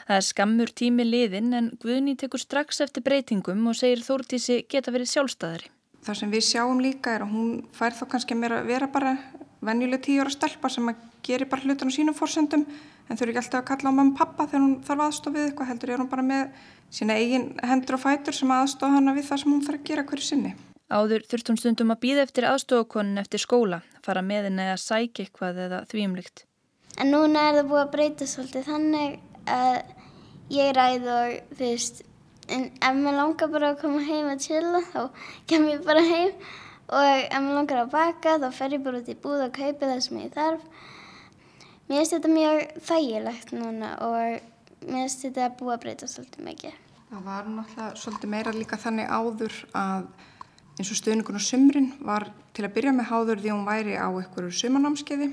Það 0.06 0.20
er 0.20 0.28
skammur 0.28 0.76
tími 0.84 1.08
liðin 1.08 1.54
en 1.56 1.72
Guðni 1.80 2.18
tekur 2.20 2.44
strax 2.44 2.84
eftir 2.84 3.08
breytingum 3.08 3.64
og 3.72 3.80
segir 3.80 4.04
Þórtísi 4.04 4.66
geta 4.68 4.92
verið 4.92 5.16
sjálfstæðari. 5.16 5.72
Það 6.02 6.18
sem 6.18 6.32
við 6.34 6.46
sjáum 6.48 6.82
líka 6.82 7.16
er 7.16 7.26
að 7.26 7.34
hún 7.36 7.50
fær 7.78 7.94
þá 7.94 8.06
kannski 8.14 8.38
að 8.38 8.66
vera 8.66 8.88
bara 8.90 9.18
venjuleg 9.62 10.02
tíu 10.02 10.24
ára 10.24 10.34
stelpa 10.34 10.70
sem 10.74 10.90
að 10.90 11.04
geri 11.26 11.46
bara 11.46 11.62
hlutan 11.62 11.94
á 11.94 11.94
sínum 11.94 12.18
fórsendum 12.18 12.66
en 12.66 13.18
þau 13.18 13.26
eru 13.26 13.34
ekki 13.34 13.42
alltaf 13.44 13.62
að 13.62 13.68
kalla 13.70 13.94
á 13.94 13.98
mamma 13.98 14.14
og 14.14 14.18
pappa 14.18 14.48
þegar 14.50 14.64
hún 14.66 14.76
þarf 14.88 15.06
aðstofið 15.06 15.46
eitthvað 15.46 15.72
heldur 15.72 15.94
er 15.94 16.02
hún 16.02 16.10
bara 16.10 16.26
með 16.26 16.60
sína 16.92 17.18
eigin 17.20 17.48
hendur 17.70 17.98
og 17.98 18.04
fætur 18.04 18.36
sem 18.36 18.54
aðstofa 18.56 18.98
hana 18.98 19.16
við 19.16 19.28
það 19.30 19.42
sem 19.44 19.54
hún 19.54 19.66
þarf 19.68 19.80
að 19.80 19.90
gera 19.92 20.06
hverju 20.10 20.28
sinni. 20.28 20.54
Áður 20.92 21.26
þurft 21.32 21.52
hún 21.52 21.60
stundum 21.62 21.94
að 21.94 22.02
býða 22.04 22.24
eftir 22.26 22.48
aðstofakonin 22.50 23.22
eftir 23.22 23.44
skóla, 23.44 23.82
fara 24.04 24.24
með 24.26 24.50
henni 24.50 24.68
að 24.74 24.82
sækja 24.84 25.26
eitthvað 25.26 25.62
eða 25.68 25.84
þvíumlikt. 25.92 26.46
En 27.00 27.14
núna 27.14 27.46
er 27.48 27.60
það 27.62 27.70
búið 27.70 27.84
að 27.86 27.92
breyta 27.94 28.28
svolítið 28.28 28.68
þannig 28.68 29.14
að 29.52 29.78
ég 30.52 30.74
ræð 30.76 31.08
og 31.14 31.38
þú 31.54 31.70
veist, 31.70 32.02
en 32.56 32.68
ef 32.72 32.98
maður 32.98 33.18
langar 33.20 33.52
bara 33.54 33.72
að 33.72 33.82
koma 33.82 34.02
heim 34.06 34.30
að 34.32 34.44
chilla 34.46 34.82
þá 34.92 35.02
kem 35.50 35.68
ég 35.72 35.84
bara 35.88 36.04
heim 36.06 36.32
og 36.92 37.10
ef 37.10 37.38
maður 37.38 37.58
langar 37.60 37.84
að 37.84 37.94
baka 37.96 38.38
þá 38.44 38.48
fer 38.58 38.76
ég 38.76 38.86
bara 38.86 39.02
út 39.02 39.12
í 39.12 39.18
búð 39.26 39.46
og 39.48 39.54
kaupi 39.56 39.90
það 39.92 40.02
sem 40.08 40.22
ég 40.22 40.34
þarf. 40.36 40.66
Mér 41.88 42.02
finnst 42.02 42.16
þetta 42.16 42.32
mjög 42.32 42.60
þægilegt 42.88 43.54
núna 43.56 43.94
og 44.08 44.88
mér 44.88 45.06
finnst 45.06 45.26
þetta 45.28 45.48
að 45.48 45.56
búa 45.62 45.78
að 45.78 45.86
breyta 45.86 46.12
svolítið 46.12 46.46
mikið. 46.50 46.76
Það 47.12 47.24
var 47.28 47.48
náttúrulega 47.52 48.02
svolítið 48.04 48.32
meira 48.32 48.54
líka 48.56 48.80
þannig 48.80 49.10
áður 49.12 49.58
að 49.76 50.06
eins 50.80 50.92
og 50.92 51.00
stöðningun 51.00 51.40
og 51.40 51.44
sumrin 51.44 51.90
var 52.08 52.30
til 52.56 52.66
að 52.66 52.76
byrja 52.78 52.94
með 52.96 53.10
háður 53.12 53.42
því 53.42 53.52
hún 53.52 53.68
væri 53.68 53.98
á 54.00 54.08
einhverju 54.08 54.54
sumanámskeiði 54.56 55.28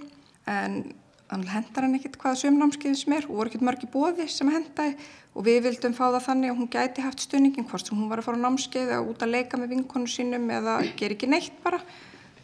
en 0.50 0.80
þannig 1.28 1.54
hendar 1.54 1.86
hann 1.86 1.96
ekkert 1.98 2.18
hvaða 2.22 2.40
sumanámskeiði 2.42 2.98
sem 3.02 3.14
er 3.18 3.28
og 3.28 3.38
voru 3.38 3.52
ekkert 3.52 3.66
mörgi 3.68 3.88
bóði 3.92 4.28
sem 4.32 4.50
hendaði 4.52 4.96
og 5.34 5.46
við 5.46 5.58
vildum 5.68 5.94
fá 5.94 6.04
það 6.08 6.26
þannig 6.26 6.52
að 6.52 6.60
hún 6.60 6.70
gæti 6.72 7.04
haft 7.04 7.24
stöðningin 7.24 7.68
hvort 7.68 7.86
sem 7.86 7.98
hún 7.98 8.10
var 8.10 8.22
að 8.22 8.28
fara 8.28 8.40
á 8.40 8.44
námskeiði 8.46 8.98
og 8.98 9.10
út 9.12 9.24
að 9.24 9.34
leika 9.36 9.60
með 9.60 9.74
vinkonu 9.76 10.10
sínum 10.10 10.50
eða 10.50 10.78
ger 10.98 11.14
ekki 11.14 11.30
neitt 11.30 11.56
bara. 11.64 11.80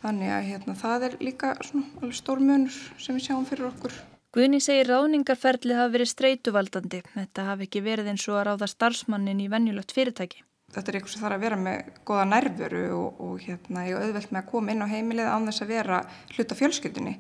Þannig 0.05 0.35
að 0.37 0.49
hérna, 0.51 0.75
það 0.77 1.07
er 1.09 1.15
líka 1.25 1.55
svona, 1.65 2.11
stór 2.13 2.43
munur 2.45 2.75
sem 3.01 3.17
við 3.17 3.31
sjáum 3.31 3.47
fyrir 3.49 3.71
okkur. 3.71 3.95
Guðni 4.35 4.59
segir 4.61 4.91
ráðningarferðli 4.91 5.77
hafi 5.79 5.95
verið 5.95 6.11
streytuvaldandi. 6.11 7.01
Þetta 7.15 7.47
hafi 7.49 7.69
ekki 7.69 7.81
verið 7.85 8.11
eins 8.13 8.27
og 8.29 8.41
að 8.41 8.49
ráða 8.49 8.69
starfsmannin 8.69 9.41
í 9.41 9.47
venjulegt 9.49 9.95
fyrirtæki. 9.95 10.43
Þetta 10.75 10.91
er 10.91 10.99
eitthvað 10.99 11.13
sem 11.15 11.23
þarf 11.23 11.37
að 11.39 11.45
vera 11.47 11.59
með 11.61 11.91
goða 12.09 12.25
nærveru 12.33 12.83
og, 12.99 13.21
og 13.23 13.45
hérna, 13.45 13.85
ég 13.87 14.01
auðvelt 14.01 14.35
með 14.35 14.41
að 14.41 14.49
koma 14.51 14.75
inn 14.75 14.83
á 14.83 14.91
heimilið 14.91 15.31
án 15.31 15.47
þess 15.49 15.63
að 15.65 15.71
vera 15.71 16.01
hluta 16.35 16.59
fjölskyldunni. 16.59 17.15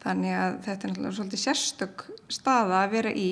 Þannig 0.00 0.36
að 0.36 0.54
þetta 0.64 0.86
er 0.86 0.92
náttúrulega 0.92 1.16
svolítið 1.18 1.42
sérstök 1.44 2.04
staða 2.32 2.84
að 2.84 2.94
vera 2.94 3.10
í. 3.12 3.30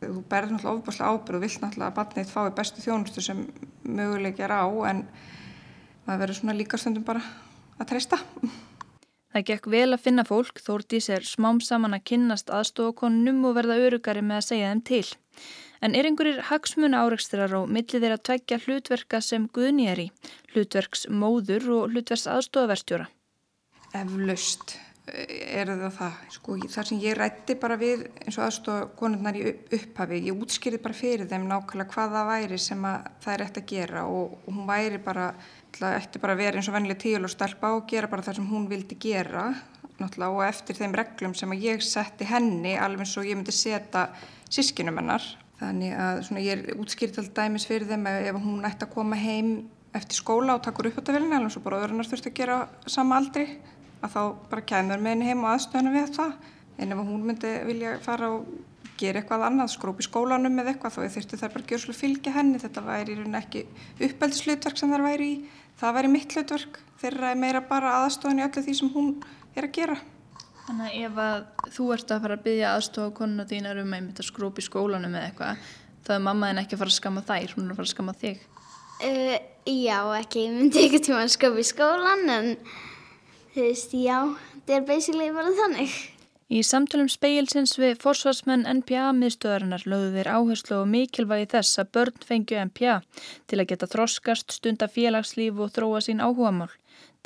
Þú 0.00 0.22
berður 0.30 0.54
náttúrulega 0.54 0.78
ofbúslega 0.78 1.10
ábyrð 1.12 1.38
og 1.38 1.44
vilt 1.44 1.58
náttúrulega 1.64 1.90
að 1.90 1.98
batnið 1.98 2.30
fái 2.32 2.54
bestu 2.56 2.84
þjónustu 2.84 3.24
sem 3.24 3.42
möguleikjar 3.84 4.54
á 4.56 4.64
en 4.92 5.02
maður 6.06 6.22
verður 6.22 6.38
svona 6.40 6.56
líka 6.56 6.80
stundum 6.80 7.04
bara 7.04 7.22
að 7.76 7.90
treysta. 7.92 8.20
Það 9.36 9.44
gekk 9.50 9.68
vel 9.68 9.90
að 9.92 10.00
finna 10.06 10.24
fólk, 10.24 10.60
Þórdís 10.64 11.10
er 11.12 11.26
smám 11.28 11.58
saman 11.60 11.92
að 11.92 12.06
kynnast 12.08 12.48
aðstofakonunum 12.48 13.42
og 13.44 13.58
verða 13.58 13.76
örugari 13.84 14.22
með 14.24 14.38
að 14.40 14.46
segja 14.46 14.70
þeim 14.72 14.82
til. 14.88 15.04
En 15.84 15.92
er 15.92 16.08
einhverjir 16.08 16.46
hagsmuna 16.48 17.02
áreikstrar 17.04 17.52
og 17.58 17.68
millir 17.68 18.00
þeir 18.00 18.14
að 18.14 18.24
tveggja 18.30 18.60
hlutverka 18.64 19.20
sem 19.20 19.44
Guðni 19.52 19.90
er 19.92 20.00
í, 20.06 20.08
hlutverks 20.54 21.04
móður 21.12 21.68
og 21.76 21.92
hlutverks 21.92 22.24
aðstofaverstjóra? 22.32 23.10
Eflaust 23.92 24.78
er 25.06 25.70
það 25.70 25.92
það. 25.94 26.14
Sko, 26.34 26.56
þar 26.72 26.88
sem 26.88 27.02
ég 27.04 27.14
rætti 27.16 27.54
bara 27.62 27.76
við 27.78 28.06
eins 28.24 28.38
og 28.40 28.46
aðstofakonunnar 28.46 29.38
í 29.38 29.44
upphafi, 29.76 30.18
ég 30.26 30.40
útskýrði 30.42 30.80
bara 30.82 30.98
fyrir 30.98 31.28
þeim 31.30 31.46
nákvæmlega 31.46 31.92
hvað 31.92 32.16
það 32.16 32.30
væri 32.32 32.58
sem 32.58 32.88
það 33.22 33.32
er 33.34 33.44
eftir 33.46 33.62
að 33.62 33.70
gera 33.70 34.02
og, 34.10 34.34
og 34.42 34.56
hún 34.56 34.66
væri 34.66 35.00
bara 35.04 35.28
ætti 35.76 36.22
bara 36.22 36.34
að 36.34 36.42
vera 36.42 36.58
eins 36.58 36.70
og 36.70 36.76
vennileg 36.76 37.00
tíul 37.02 37.22
og 37.28 37.32
stelpa 37.32 37.72
og 37.76 37.86
gera 37.90 38.10
bara 38.10 38.24
það 38.26 38.40
sem 38.40 38.50
hún 38.50 38.68
vildi 38.70 38.98
gera 39.06 39.50
og 39.96 40.42
eftir 40.44 40.76
þeim 40.76 40.96
reglum 40.96 41.34
sem 41.36 41.54
ég 41.60 41.84
setti 41.84 42.26
henni 42.28 42.74
alveg 42.76 43.06
eins 43.06 43.16
og 43.16 43.28
ég 43.28 43.38
myndi 43.38 43.54
setja 43.54 44.08
sískinum 44.50 44.98
hennar 45.00 45.24
þannig 45.60 45.94
að 45.96 46.20
svona, 46.26 46.42
ég 46.44 46.58
er 46.58 46.80
útskýrt 46.80 47.20
alltaf 47.20 47.36
dæmis 47.38 47.68
fyrir 47.68 47.88
þeim 47.88 48.04
ef 48.10 48.40
hún 48.42 48.66
ætti 48.68 48.84
að 48.84 48.92
koma 48.92 49.16
heim 49.16 49.54
eftir 49.96 50.18
skóla 50.18 50.58
og 50.58 50.64
takur 50.66 50.90
upp 50.90 50.98
á 50.98 51.00
þetta 51.00 51.16
velin 51.16 51.36
alveg 51.38 51.54
svo 51.54 51.62
bara 51.64 51.80
öðrunar 51.84 52.08
þurfti 52.08 52.32
að 52.32 52.38
gera 52.40 52.58
sama 52.92 53.16
aldri 53.20 53.46
að 54.02 54.14
þá 54.14 54.22
bara 54.50 54.64
kemur 54.70 55.02
með 55.02 55.14
henni 55.14 55.28
heim 55.30 55.44
og 55.44 55.52
aðstöðunum 55.52 55.96
við 55.96 56.16
það. 56.16 56.32
En 56.76 56.92
ef 56.92 57.04
hún 57.08 57.22
myndi 57.24 57.52
vilja 57.66 57.94
fara 58.04 58.32
og 58.34 58.48
gera 59.00 59.20
eitthvað 59.20 59.46
annað, 59.46 59.72
skrópi 59.74 60.04
skólanum 60.04 60.58
eða 60.60 60.72
eitthvað 60.72 60.96
þá 60.96 61.14
þurfti 61.16 61.38
það 61.40 61.54
bara 61.54 61.64
að 61.64 61.70
gera 61.70 61.84
svolítið 61.84 62.02
fylgja 62.02 62.34
henni. 62.36 62.60
Þetta 62.62 62.84
væri 62.86 63.14
í 63.14 63.20
raun 63.20 63.38
ekki 63.40 63.64
uppeldslutverk 64.08 64.80
sem 64.80 64.92
það 64.92 65.06
væri 65.06 65.30
í. 65.30 65.38
Það 65.76 65.96
væri 65.98 66.12
mitt 66.12 66.36
hlutverk. 66.36 66.82
Þeirra 67.00 67.32
er 67.32 67.40
meira 67.40 67.64
bara 67.68 67.96
aðstofan 68.02 68.40
í 68.40 68.46
öllu 68.46 68.64
því 68.64 68.76
sem 68.78 68.92
hún 68.94 69.10
er 69.56 69.68
að 69.68 69.74
gera. 69.76 69.96
Þannig 70.66 70.86
að 70.86 71.02
ef 71.06 71.18
að 71.22 71.72
þú 71.76 71.84
ert 71.94 72.12
að 72.12 72.22
fara 72.24 72.36
að 72.36 72.46
byggja 72.46 72.70
aðstofa 72.74 73.14
konuna 73.14 73.44
þínar 73.46 73.80
um 73.84 73.92
að 73.94 74.22
skrópa 74.26 74.62
í 74.62 74.66
skólanum 74.66 75.14
eða 75.14 75.28
eitthvað, 75.28 75.68
þá 76.06 76.10
er 76.16 76.24
mammaðin 76.26 76.62
ekki 76.62 76.74
að 76.74 76.80
fara 76.82 76.92
að 76.92 76.96
skama 76.96 77.22
þær, 77.28 77.54
hún 77.54 77.66
er 77.66 77.74
að 77.74 77.78
fara 77.78 77.86
að 77.86 77.92
skama 77.92 78.14
þig. 78.22 78.40
Uh, 78.96 79.36
já, 79.68 79.98
ekki, 80.16 80.42
ég 80.42 80.56
myndi 80.56 80.82
ekki 80.88 81.02
tíma 81.06 81.20
að 81.22 81.34
skrópa 81.36 81.62
í 81.62 81.68
skólan 81.68 82.32
en 82.34 82.50
þú 83.56 83.64
veist, 83.64 83.96
já, 83.96 84.18
þetta 84.52 84.76
er 84.76 84.84
basically 84.84 85.32
bara 85.32 85.54
þannig. 85.56 85.96
Í 86.46 86.60
samtölum 86.62 87.08
speilsins 87.10 87.72
við 87.80 87.96
forsvarsmenn 87.98 88.68
NPA-miðstöðarinnar 88.70 89.82
lögðu 89.90 90.12
þeir 90.14 90.28
áherslu 90.30 90.76
og 90.78 90.90
mikilvægi 90.92 91.48
þess 91.56 91.80
að 91.82 91.88
börn 91.96 92.26
fengju 92.28 92.60
NPA 92.68 93.00
til 93.50 93.58
að 93.58 93.68
geta 93.72 93.88
þroskast, 93.90 94.54
stunda 94.54 94.86
félagslíf 94.86 95.58
og 95.58 95.72
þróa 95.74 96.04
sín 96.06 96.22
áhugamál. 96.22 96.70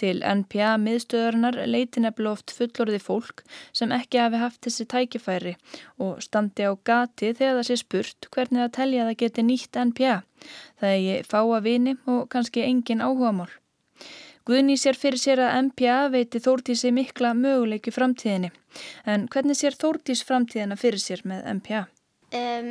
Til 0.00 0.22
NPA-miðstöðarinnar 0.24 1.58
leiti 1.68 2.00
nefnilega 2.00 2.38
oft 2.38 2.54
fullorði 2.56 3.02
fólk 3.04 3.42
sem 3.76 3.92
ekki 3.92 4.22
hafi 4.22 4.40
haft 4.40 4.62
þessi 4.64 4.86
tækifæri 4.88 5.56
og 6.00 6.22
standi 6.24 6.64
á 6.64 6.72
gati 6.72 7.34
þegar 7.34 7.58
það 7.58 7.68
sé 7.68 7.80
spurt 7.82 8.30
hvernig 8.32 8.64
að 8.64 8.76
telja 8.78 9.10
það 9.10 9.20
geti 9.26 9.44
nýtt 9.50 9.82
NPA. 9.90 10.20
Það 10.80 10.94
er 10.94 11.02
ég 11.10 11.28
fáa 11.28 11.60
vini 11.66 11.98
og 12.08 12.30
kannski 12.32 12.64
engin 12.64 13.04
áhugamál. 13.04 13.50
Guðni 14.48 14.76
sér 14.80 14.96
fyrir 14.96 15.20
sér 15.20 15.42
að 15.44 15.56
MPA 15.68 15.98
veiti 16.14 16.40
Þórtísi 16.42 16.92
mikla 16.96 17.34
möguleiki 17.36 17.92
framtíðinni. 17.92 18.50
En 19.04 19.26
hvernig 19.30 19.58
sér 19.58 19.76
Þórtís 19.76 20.22
framtíðina 20.26 20.78
fyrir 20.80 21.02
sér 21.02 21.22
með 21.28 21.44
MPA? 21.58 21.82
Um, 22.36 22.70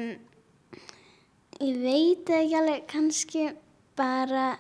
ég 1.62 1.82
veit 1.84 2.32
ekki 2.34 2.58
alveg, 2.58 2.86
kannski 2.90 3.50
bara 4.00 4.54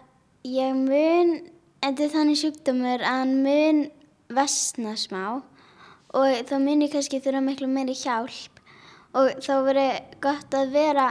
ég 0.46 0.76
mun, 0.76 1.38
þetta 1.82 2.06
er 2.06 2.14
þannig 2.14 2.42
sjúkdómur 2.44 3.02
að 3.02 3.22
hann 3.24 3.36
mun 3.46 3.82
vestna 4.36 4.94
smá 5.00 5.24
og 6.14 6.42
þá 6.50 6.56
mun 6.62 6.84
ég 6.86 6.94
kannski 6.94 7.22
þurfa 7.24 7.42
miklu 7.46 7.70
meiri 7.72 7.96
hjálp 7.98 8.62
og 9.18 9.42
þá 9.42 9.54
verður 9.66 10.00
gott 10.22 10.56
að 10.58 10.74
vera 10.76 11.08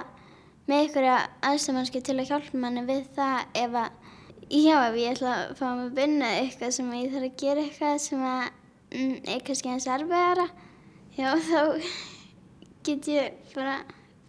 með 0.68 0.82
einhverja 0.84 1.16
aðstæðmannski 1.48 2.02
til 2.04 2.18
að 2.18 2.30
hjálpa 2.30 2.61
manni 2.61 2.84
við 2.87 3.06
það 3.16 3.58
ef 3.62 3.78
að 3.82 4.07
Já, 4.48 4.78
ef 4.88 4.94
ég 4.96 5.12
ætla 5.12 5.32
að 5.34 5.50
fá 5.58 5.66
mig 5.76 5.90
að 5.90 5.98
vinna 5.98 6.28
eitthvað 6.38 6.70
sem 6.72 6.92
ég 6.96 7.11
þarf 7.12 7.26
að 7.26 7.34
gera 7.42 7.64
eitthvað 7.66 7.98
sem 8.00 8.22
að, 8.24 8.44
mm, 8.96 9.16
er 9.34 9.42
kannski 9.44 9.68
eins 9.68 9.87
erfiðara, 9.92 10.46
já 11.18 11.28
þá 11.37 11.61
get 12.88 13.08
ég 13.12 13.34
bara 13.52 13.74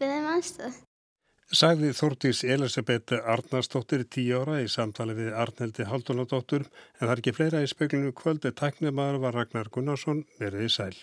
við 0.02 0.12
þeim 0.12 0.28
aðstöð. 0.34 0.80
Sagði 1.50 1.94
Þórtís 1.98 2.44
Elisabeth 2.44 3.16
Arnarsdóttir 3.16 4.04
tíu 4.12 4.42
ára 4.44 4.60
í 4.62 4.68
samtali 4.68 5.16
við 5.18 5.32
Arneldi 5.34 5.88
Haldunadóttur 5.88 6.68
en 6.68 7.00
það 7.00 7.14
er 7.16 7.24
ekki 7.24 7.36
fleira 7.40 7.64
í 7.64 7.72
speklinu 7.72 8.12
kvöldi 8.14 8.52
tæknumar 8.52 9.18
var 9.24 9.40
Ragnar 9.40 9.72
Gunnarsson 9.72 10.26
verið 10.38 10.68
í 10.68 10.70
sæl. 10.76 10.94